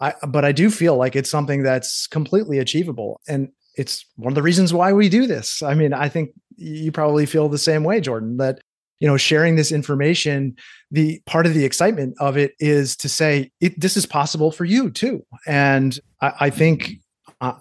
[0.00, 3.20] i but i do feel like it's something that's completely achievable.
[3.28, 5.62] And it's one of the reasons why we do this.
[5.62, 8.60] I mean i think you probably feel the same way jordan that
[9.02, 10.56] you know sharing this information
[10.92, 14.64] the part of the excitement of it is to say it, this is possible for
[14.64, 15.26] you too.
[15.46, 16.92] And i, I think
[17.40, 17.54] uh,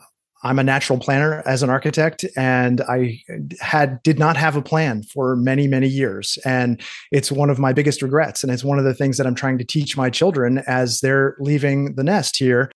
[0.43, 3.19] i'm a natural planner as an architect and i
[3.59, 6.37] had did not have a plan for many many years.
[6.45, 6.79] And
[7.11, 9.57] it's one of my biggest regrets and it's one of the things that i'm trying
[9.57, 12.71] to teach my children as they're leaving the nest here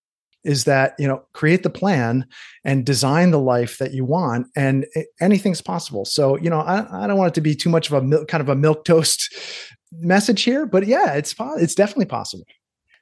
[0.46, 2.26] is that you know create the plan
[2.64, 4.86] and design the life that you want and
[5.20, 6.06] anything's possible.
[6.06, 8.28] So you know i, I don't want it to be too much of a milk,
[8.28, 9.34] kind of a milk toast
[9.98, 12.46] message here but yeah it's it's definitely possible.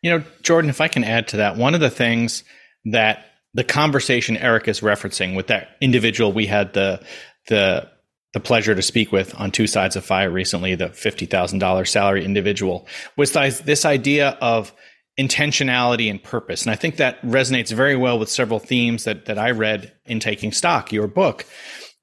[0.01, 2.43] You know jordan if i can add to that one of the things
[2.85, 7.01] that the conversation eric is referencing with that individual we had the
[7.47, 7.89] the
[8.33, 12.87] the pleasure to speak with on two sides of fire recently the $50000 salary individual
[13.15, 14.73] was this idea of
[15.19, 16.63] intentionality and purpose.
[16.63, 20.19] And I think that resonates very well with several themes that, that I read in
[20.19, 21.45] Taking Stock, your book.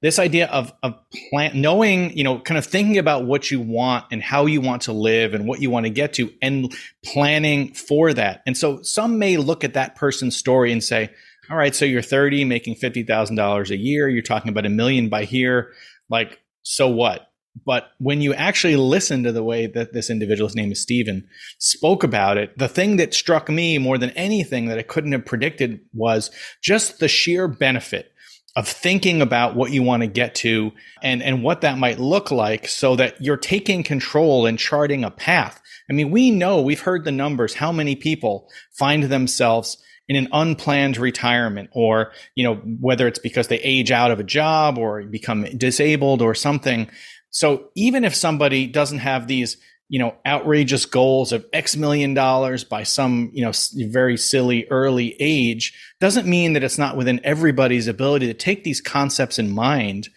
[0.02, 0.94] This idea of, of
[1.28, 4.82] plan, knowing, you know, kind of thinking about what you want and how you want
[4.82, 6.72] to live and what you want to get to and
[7.04, 8.42] planning for that.
[8.46, 11.10] And so some may look at that person's story and say,
[11.50, 14.08] all right, so you're 30, making $50,000 a year.
[14.08, 15.72] You're talking about a million by here.
[16.08, 17.29] Like, so what?
[17.66, 21.28] But when you actually listen to the way that this individual's name is Stephen
[21.58, 25.26] spoke about it, the thing that struck me more than anything that I couldn't have
[25.26, 26.30] predicted was
[26.62, 28.12] just the sheer benefit
[28.56, 30.72] of thinking about what you want to get to
[31.02, 35.10] and, and what that might look like so that you're taking control and charting a
[35.10, 35.60] path.
[35.88, 39.76] I mean, we know we've heard the numbers, how many people find themselves
[40.08, 44.24] in an unplanned retirement or, you know, whether it's because they age out of a
[44.24, 46.90] job or become disabled or something
[47.30, 49.56] so even if somebody doesn't have these,
[49.88, 53.52] you know, outrageous goals of X million dollars by some, you know,
[53.88, 58.80] very silly early age, doesn't mean that it's not within everybody's ability to take these
[58.80, 60.08] concepts in mind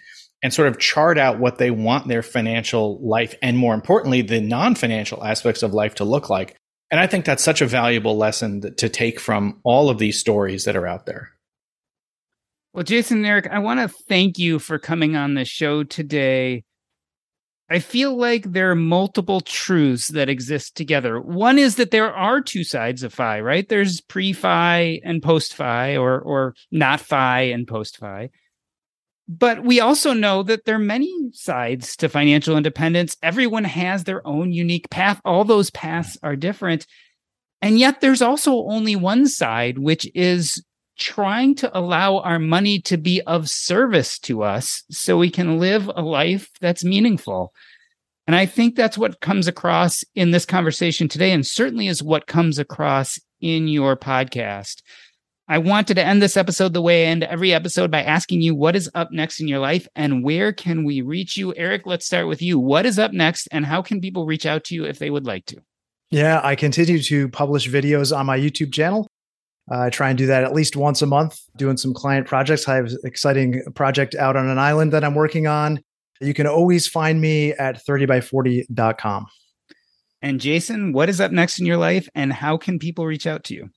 [0.42, 4.42] and sort of chart out what they want their financial life and more importantly, the
[4.42, 6.58] non financial aspects of life to look like.
[6.92, 10.66] And I think that's such a valuable lesson to take from all of these stories
[10.66, 11.32] that are out there.
[12.74, 16.64] Well, Jason and Eric, I want to thank you for coming on the show today.
[17.74, 21.20] I feel like there are multiple truths that exist together.
[21.20, 23.68] One is that there are two sides of FI, right?
[23.68, 28.30] There's pre FI and post FI, or or not FI and post FI.
[29.28, 33.18] But we also know that there are many sides to financial independence.
[33.24, 35.20] Everyone has their own unique path.
[35.26, 36.86] All those paths are different.
[37.60, 40.64] And yet there's also only one side, which is
[40.98, 45.90] trying to allow our money to be of service to us so we can live
[45.96, 47.54] a life that's meaningful.
[48.26, 52.28] And I think that's what comes across in this conversation today, and certainly is what
[52.28, 54.82] comes across in your podcast.
[55.50, 58.56] I wanted to end this episode the way I end every episode by asking you
[58.56, 61.54] what is up next in your life and where can we reach you?
[61.58, 62.58] Eric, let's start with you.
[62.58, 65.26] What is up next and how can people reach out to you if they would
[65.26, 65.62] like to?
[66.12, 69.08] Yeah, I continue to publish videos on my YouTube channel.
[69.70, 72.68] I try and do that at least once a month, doing some client projects.
[72.68, 75.82] I have an exciting project out on an island that I'm working on.
[76.20, 79.26] You can always find me at 30by40.com.
[80.22, 83.44] And Jason, what is up next in your life and how can people reach out
[83.46, 83.70] to you?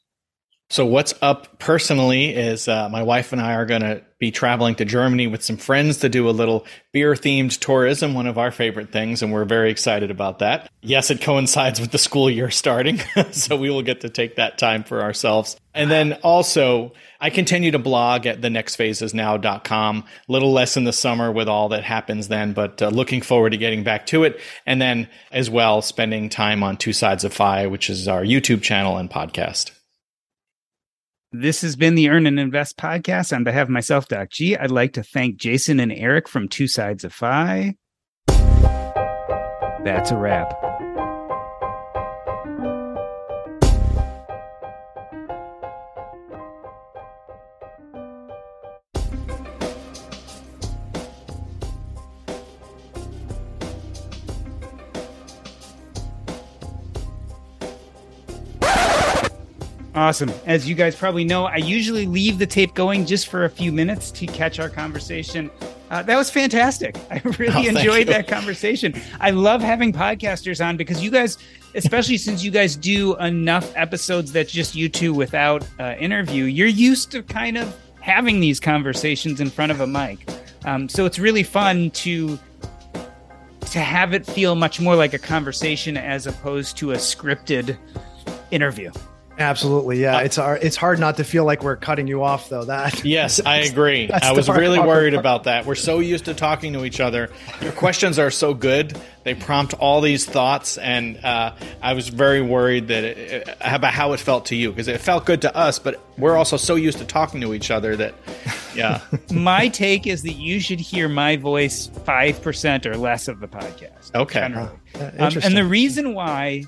[0.68, 4.74] So, what's up personally is uh, my wife and I are going to be traveling
[4.76, 8.50] to Germany with some friends to do a little beer themed tourism, one of our
[8.50, 10.68] favorite things, and we're very excited about that.
[10.82, 12.98] Yes, it coincides with the school year starting,
[13.30, 15.56] so we will get to take that time for ourselves.
[15.72, 19.98] And then also, I continue to blog at thenextphasesnow.com.
[19.98, 23.50] A little less in the summer with all that happens then, but uh, looking forward
[23.50, 24.40] to getting back to it.
[24.64, 28.62] And then as well, spending time on Two Sides of FI, which is our YouTube
[28.62, 29.75] channel and podcast.
[31.32, 33.34] This has been the Earn and Invest podcast.
[33.34, 36.68] On behalf of myself, Doc G, I'd like to thank Jason and Eric from Two
[36.68, 37.74] Sides of FI.
[39.84, 40.75] That's a wrap.
[60.06, 60.30] Awesome.
[60.46, 63.72] As you guys probably know, I usually leave the tape going just for a few
[63.72, 65.50] minutes to catch our conversation.
[65.90, 66.96] Uh, that was fantastic.
[67.10, 68.94] I really Oh, enjoyed that conversation.
[69.18, 71.38] I love having podcasters on because you guys,
[71.74, 76.68] especially since you guys do enough episodes that's just you two without uh, interview, you're
[76.68, 80.24] used to kind of having these conversations in front of a mic.
[80.64, 82.38] Um, so it's really fun to
[83.72, 87.76] to have it feel much more like a conversation as opposed to a scripted
[88.52, 88.92] interview.
[89.38, 90.20] Absolutely, yeah.
[90.20, 90.62] It's hard.
[90.62, 92.64] It's hard not to feel like we're cutting you off, though.
[92.64, 94.10] That Yes, I agree.
[94.10, 95.20] I was really worried part.
[95.20, 95.66] about that.
[95.66, 97.30] We're so used to talking to each other.
[97.60, 102.40] Your questions are so good; they prompt all these thoughts, and uh, I was very
[102.40, 105.78] worried that it, about how it felt to you because it felt good to us,
[105.78, 108.14] but we're also so used to talking to each other that,
[108.74, 113.48] yeah, my take is that you should hear my voice 5% or less of the
[113.48, 114.14] podcast.
[114.14, 114.40] Okay.
[114.40, 114.70] generally.
[114.94, 116.64] Uh, Um, and the reason why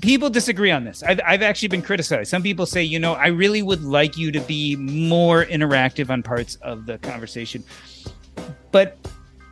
[0.00, 2.30] people disagree on this, I've, I've actually been criticized.
[2.30, 6.22] Some people say, you know, I really would like you to be more interactive on
[6.22, 7.64] parts of the conversation.
[8.70, 8.96] But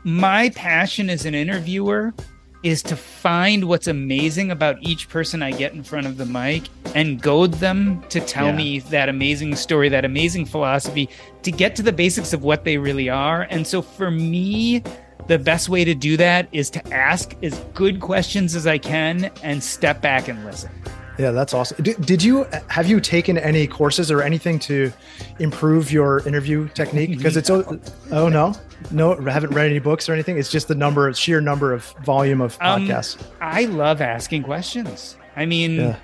[0.04, 2.14] my passion as an interviewer
[2.62, 6.64] is to find what's amazing about each person I get in front of the mic
[6.94, 8.56] and goad them to tell Yeah.
[8.56, 11.08] me that amazing story, that amazing philosophy,
[11.42, 13.46] to get to the basics of what they really are.
[13.50, 14.82] And so for me,
[15.28, 19.30] the best way to do that is to ask as good questions as I can
[19.42, 20.70] and step back and listen.
[21.18, 21.82] yeah, that's awesome.
[21.82, 24.92] Did, did you have you taken any courses or anything to
[25.38, 27.10] improve your interview technique?
[27.16, 27.78] Because it's oh,
[28.10, 28.54] oh no,
[28.90, 30.38] no, I haven't read any books or anything.
[30.38, 33.22] It's just the number, sheer number of volume of Um, podcasts.
[33.40, 35.16] I love asking questions.
[35.36, 35.96] I mean, Yeah.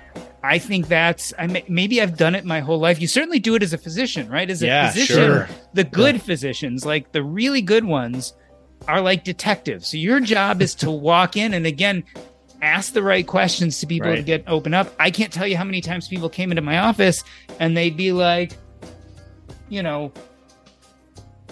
[0.43, 3.01] I think that's I may, maybe I've done it my whole life.
[3.01, 4.49] You certainly do it as a physician, right?
[4.49, 5.49] As a Yeah, physician, sure.
[5.73, 8.33] the good physicians, like the really good ones,
[8.87, 9.87] are like detectives.
[9.87, 12.03] So your job is to walk in and again
[12.61, 14.93] ask the right questions to people to get open up.
[14.99, 17.23] I can't tell you how many times people came into my office
[17.59, 18.53] and they'd be like,
[19.69, 20.11] you know,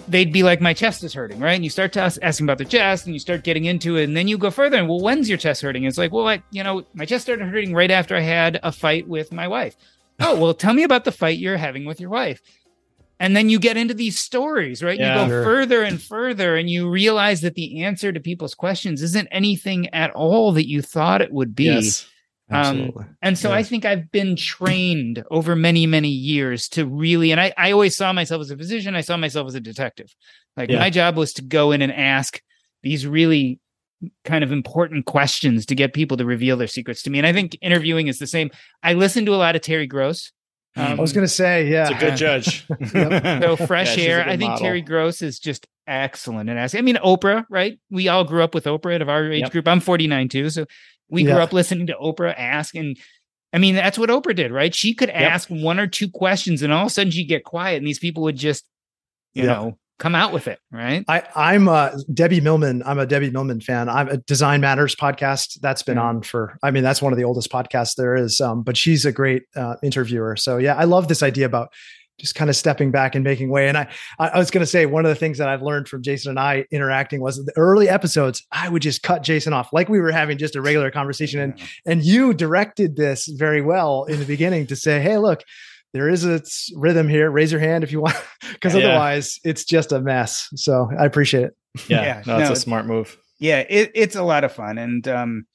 [0.08, 1.54] they'd be like, my chest is hurting, right?
[1.54, 4.04] And you start to ask, asking about the chest and you start getting into it.
[4.04, 5.84] And then you go further and, well, when's your chest hurting?
[5.84, 8.72] It's like, well, I, you know, my chest started hurting right after I had a
[8.72, 9.76] fight with my wife.
[10.20, 12.40] Oh, well, tell me about the fight you're having with your wife.
[13.18, 14.98] And then you get into these stories, right?
[14.98, 15.22] Yeah.
[15.22, 15.44] you go Sure.
[15.44, 20.10] further and further, and you realize that the answer to people's questions isn't anything at
[20.12, 21.64] all that you thought it would be.
[21.64, 22.06] yes,
[22.50, 23.04] Um, Absolutely.
[23.22, 27.52] And so I think I've been trained over many, many years to really, and I,
[27.56, 28.94] I always saw myself as a physician.
[28.94, 30.14] I saw myself as a detective.
[30.56, 30.78] Like Yeah.
[30.78, 32.40] my job was to go in and ask
[32.82, 33.58] these really
[34.24, 37.18] kind of important questions to get people to reveal their secrets to me.
[37.18, 38.50] And I think interviewing is the same.
[38.82, 40.30] I listen to a lot of Terry Gross.
[40.76, 41.88] I I was going to say, yeah.
[41.90, 42.66] it's a good judge.
[42.90, 44.24] So fresh Yeah, air.
[44.24, 44.58] I think model.
[44.66, 46.78] Terry Gross is just excellent at asking.
[46.78, 47.78] I mean, Oprah, right?
[47.90, 49.52] We all grew up with Oprah of our age Yep.
[49.52, 49.68] group.
[49.68, 50.66] I'm 49 too, so
[51.08, 51.42] we grew Yeah.
[51.42, 52.96] up listening to Oprah ask, and
[53.52, 54.74] I mean, that's what Oprah did, right?
[54.74, 57.78] She could ask one or two questions, and all of a sudden she'd get quiet,
[57.78, 58.64] and these people would just,
[59.34, 59.48] you Yeah.
[59.52, 61.04] know, come out with it, right?
[61.08, 62.82] I, I'm uh, Debbie Millman.
[62.84, 63.88] I'm a Debbie Millman fan.
[63.88, 66.04] I'm a Design Matters podcast that's been Yeah.
[66.04, 66.58] on for.
[66.62, 68.40] I mean, that's one of the oldest podcasts there is.
[68.40, 70.36] Um, but she's a great uh, interviewer.
[70.36, 71.72] So yeah, I love this idea about
[72.18, 73.68] just kind of stepping back and making way.
[73.68, 73.88] And I,
[74.18, 76.30] I I was going to say one of the things that I've learned from Jason
[76.30, 78.42] and I interacting was the early episodes.
[78.52, 81.60] I would just cut Jason off like we were having just a regular conversation, and
[81.84, 85.42] and you directed this very well in the beginning to say, hey, look.
[85.96, 87.30] There is a s- rhythm here.
[87.30, 88.16] Raise your hand if you want,
[88.52, 88.80] because Yeah.
[88.88, 90.48] otherwise it's just a mess.
[90.54, 91.56] So I appreciate it.
[91.88, 93.16] Yeah, Yeah, no, it's no, a smart move.
[93.38, 95.46] yeah, it, it's a lot of fun, and um,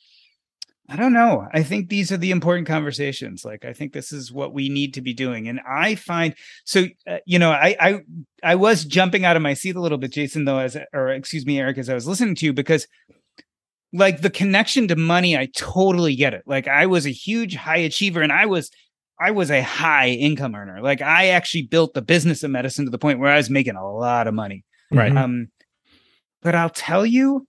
[0.89, 1.47] I don't know.
[1.53, 3.45] I think these are the important conversations.
[3.45, 6.33] Like, I think this is what we need to be doing, and I find
[6.65, 6.85] so.
[7.07, 7.99] Uh, you know, I I
[8.43, 11.45] I was jumping out of my seat a little bit, Jason, though, as or excuse
[11.45, 12.87] me, Eric, as I was listening to you, because
[13.93, 16.43] like the connection to money, I totally get it.
[16.45, 18.69] Like, I was a huge high achiever, and I was.
[19.21, 20.81] I was a high income earner.
[20.81, 23.75] Like I actually built the business of medicine to the point where I was making
[23.75, 24.63] a lot of money.
[24.91, 25.15] Right.
[25.15, 25.47] Um,
[26.41, 27.47] but I'll tell you,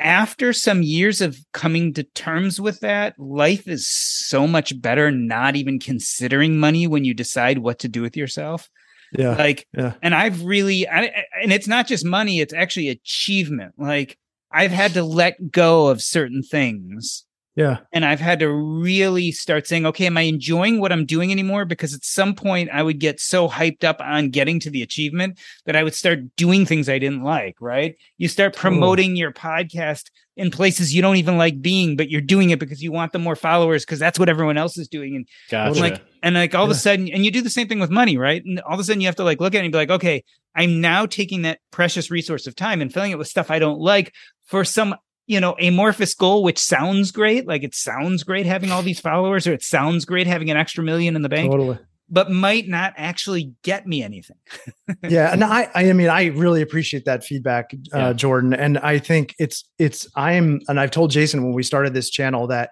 [0.00, 5.56] after some years of coming to terms with that, life is so much better not
[5.56, 8.68] even considering money when you decide what to do with yourself.
[9.16, 9.34] Yeah.
[9.36, 9.94] Like, Yeah.
[10.02, 13.74] and I've really, I, and it's not just money, it's actually achievement.
[13.76, 14.16] Like,
[14.52, 17.26] I've had to let go of certain things
[17.58, 17.78] Yeah.
[17.92, 21.64] and I've had to really start saying, okay, am I enjoying what I'm doing anymore?
[21.64, 25.40] Because at some point I would get so hyped up on getting to the achievement
[25.64, 27.96] that I would start doing things I didn't like, right?
[28.16, 30.04] You start promoting your podcast
[30.36, 33.18] in places you don't even like being, but you're doing it because you want the
[33.18, 35.16] more followers because that's what everyone else is doing.
[35.16, 35.80] And Gotcha.
[35.80, 38.16] like, and like all of a sudden, and you do the same thing with money,
[38.16, 38.44] right?
[38.44, 39.90] And all of a sudden you have to like look at it and be like,
[39.90, 40.22] okay,
[40.54, 43.80] I'm now taking that precious resource of time and filling it with stuff I don't
[43.80, 44.94] like for some
[45.28, 47.46] you know, amorphous goal, which sounds great.
[47.46, 50.82] Like it sounds great having all these followers, or it sounds great having an extra
[50.82, 51.52] million in the bank.
[51.52, 51.78] Totally.
[52.10, 54.38] But might not actually get me anything.
[55.08, 58.12] yeah, and I, I mean, I really appreciate that feedback, uh, Yeah.
[58.14, 58.54] Jordan.
[58.54, 62.46] And I think it's, it's, I'm, and I've told Jason when we started this channel
[62.46, 62.70] that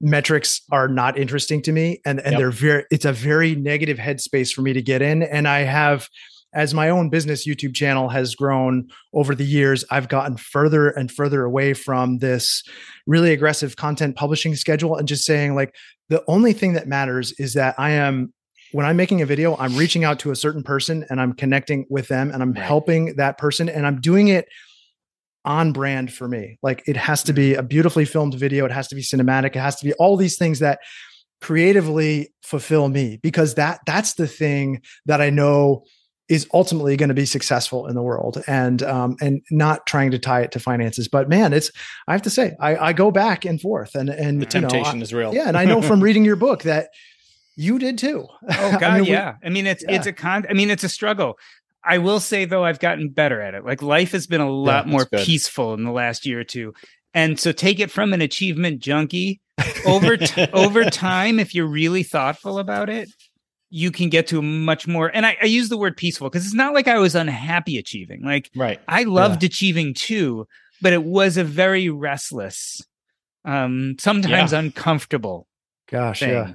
[0.00, 2.38] metrics are not interesting to me, and and Yep.
[2.38, 5.24] they're very, it's a very negative headspace for me to get in.
[5.24, 6.08] And I have,
[6.56, 11.12] as my own business YouTube channel has grown over the years, I've gotten further and
[11.12, 12.64] further away from this
[13.06, 15.74] really aggressive content publishing schedule and just saying like
[16.08, 18.32] the only thing that matters is that I am
[18.72, 21.86] when I'm making a video, I'm reaching out to a certain person and I'm connecting
[21.90, 22.64] with them and I'm Right.
[22.64, 24.48] helping that person and I'm doing it
[25.44, 26.58] on brand for me.
[26.62, 27.60] Like it has to be mm-hmm.
[27.60, 30.36] a beautifully filmed video, it has to be cinematic, it has to be all these
[30.36, 30.80] things that
[31.42, 35.84] creatively fulfill me because that that's the thing that I know
[36.28, 40.18] is ultimately going to be successful in the world and um and not trying to
[40.18, 41.70] tie it to finances but man it's
[42.08, 44.66] i have to say i i go back and forth and and The you know,
[44.66, 45.32] I- temptation is real.
[45.34, 46.88] yeah and i know from reading your book that
[47.56, 49.34] you did too Oh I God, mean, we- yeah.
[49.44, 50.44] I mean, it's it's a con.
[50.50, 51.38] I mean, it's a struggle.
[51.82, 53.64] I will say though, I've gotten better at it.
[53.64, 55.20] Like life has been a lot that's more good.
[55.24, 56.74] peaceful in the last year or two.
[57.14, 59.40] And so, take it from an achievement junkie
[59.86, 61.38] over t- over time.
[61.40, 63.08] If you're really thoughtful about it,
[63.70, 65.08] you can get to a much more.
[65.12, 68.22] And I, I use the word peaceful because it's not like I was unhappy achieving.
[68.24, 68.80] Like Right.
[68.86, 70.46] I loved achieving too,
[70.80, 72.80] but it was a very restless,
[73.44, 75.46] um, sometimes uncomfortable
[75.90, 76.30] gosh thing.
[76.30, 76.52] yeah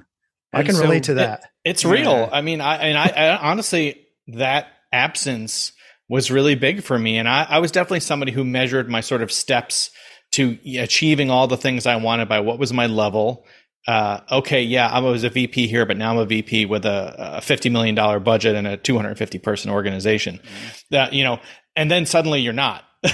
[0.52, 1.90] i And can so relate to it- that It's Yeah.
[1.92, 2.28] real.
[2.32, 5.72] I mean, I and I, I honestly that absence
[6.08, 9.22] was really big for me, and I, I was definitely somebody who measured my sort
[9.22, 9.90] of steps
[10.32, 13.46] to achieving all the things I wanted by what was my level.
[13.86, 17.14] Uh, okay, yeah, I was a VP here, but now I'm a VP with a,
[17.38, 20.40] a fifty million dollar budget and a 250 person organization.
[20.90, 21.40] That you know,
[21.74, 22.84] and then suddenly you're not.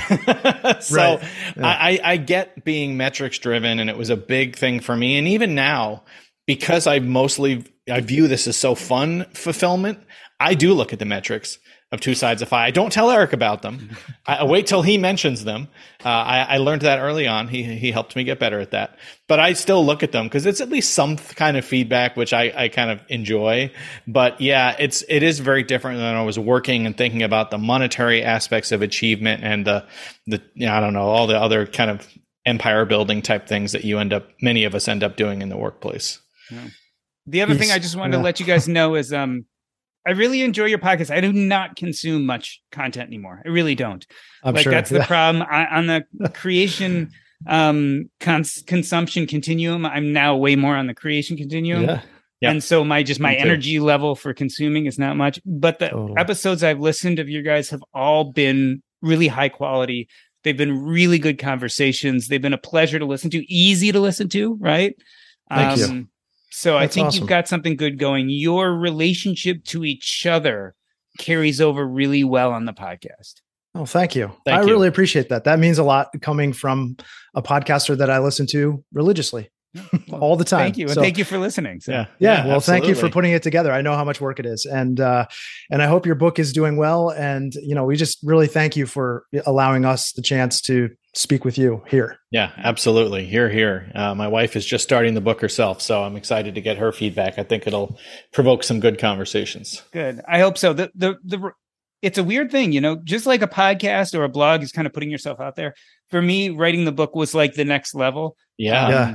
[0.81, 1.23] so Right.
[1.57, 1.67] Yeah.
[1.67, 5.17] I, I I get being metrics driven, and it was a big thing for me.
[5.17, 6.05] And even now,
[6.47, 10.01] because I mostly I view this as so fun fulfillment,
[10.39, 11.59] I do look at the metrics
[11.91, 12.67] of two sides of FI.
[12.67, 13.97] I don't tell Eric about them.
[14.27, 15.69] I, I wait till he mentions them.
[16.05, 17.49] Uh, I, I learned that early on.
[17.49, 18.99] He he helped me get better at that.
[19.27, 22.17] But I still look at them because it's at least some th- kind of feedback
[22.17, 23.73] which I, I kind of enjoy.
[24.07, 27.59] But yeah, it's it is very different than I was working and thinking about the
[27.59, 29.87] monetary aspects of achievement and the
[30.27, 32.07] the you know, I don't know all the other kind of
[32.45, 35.49] empire building type things that you end up many of us end up doing in
[35.49, 36.21] the workplace.
[37.27, 39.47] The other thing I just wanted to let you guys know is um
[40.07, 41.11] I really enjoy your podcast.
[41.15, 43.43] I do not consume much content anymore.
[43.45, 44.07] I really don't.
[44.43, 45.07] i'm like sure that's the Yeah.
[45.15, 47.11] problem I, on the creation
[47.47, 49.85] um cons- consumption continuum.
[49.87, 51.85] I'm now way more on the creation continuum.
[51.85, 52.51] yeah.
[52.51, 55.41] And so my just my energy level for consuming is not much.
[55.45, 56.15] But the Totally.
[56.17, 60.09] episodes I've listened of you guys have all been really high quality.
[60.45, 62.29] They've been really good conversations.
[62.29, 64.95] They've been a pleasure to listen to, easy to listen to, right?
[65.51, 66.09] Thank you.
[66.51, 67.21] So I think awesome.
[67.21, 68.29] you've got something good going.
[68.31, 70.75] Your relationship to each other
[71.19, 73.35] carries over really well on the podcast.
[73.75, 74.33] Oh, thank you.
[74.45, 74.69] Thank I you.
[74.69, 75.45] really appreciate that.
[75.45, 76.97] That means a lot coming from
[77.35, 79.51] a podcaster that I listen to religiously
[80.13, 80.61] all the time.
[80.61, 80.89] Thank you.
[80.89, 81.81] So- thank you for listening.
[81.81, 81.93] So.
[81.93, 82.07] Yeah.
[82.19, 83.71] Yeah, well, thank you for putting it together.
[83.71, 85.27] I know how much work it is, and uh,
[85.71, 87.11] and I hope your book is doing well.
[87.11, 90.89] And you know, we just really thank you for allowing us the chance to
[91.19, 92.19] speak with you here.
[92.31, 93.27] Yeah, absolutely.
[93.27, 93.91] Here, here.
[93.95, 96.93] Uh, my wife is just starting the book herself, so I'm excited to get her
[96.93, 97.39] feedback.
[97.39, 97.99] I think it'll
[98.33, 99.83] provoke some good conversations.
[99.93, 100.21] Good.
[100.29, 100.73] I hope so.
[100.73, 101.51] The the the
[102.01, 104.87] it's a weird thing, you know, just like a podcast or a blog is kind
[104.87, 105.75] of putting yourself out there.
[106.11, 108.37] For me, writing the book was like the next level.
[108.57, 108.85] Yeah.
[108.85, 109.15] Um, Yeah.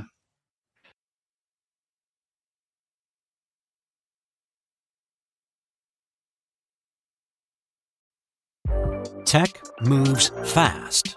[9.24, 11.16] Tech moves fast.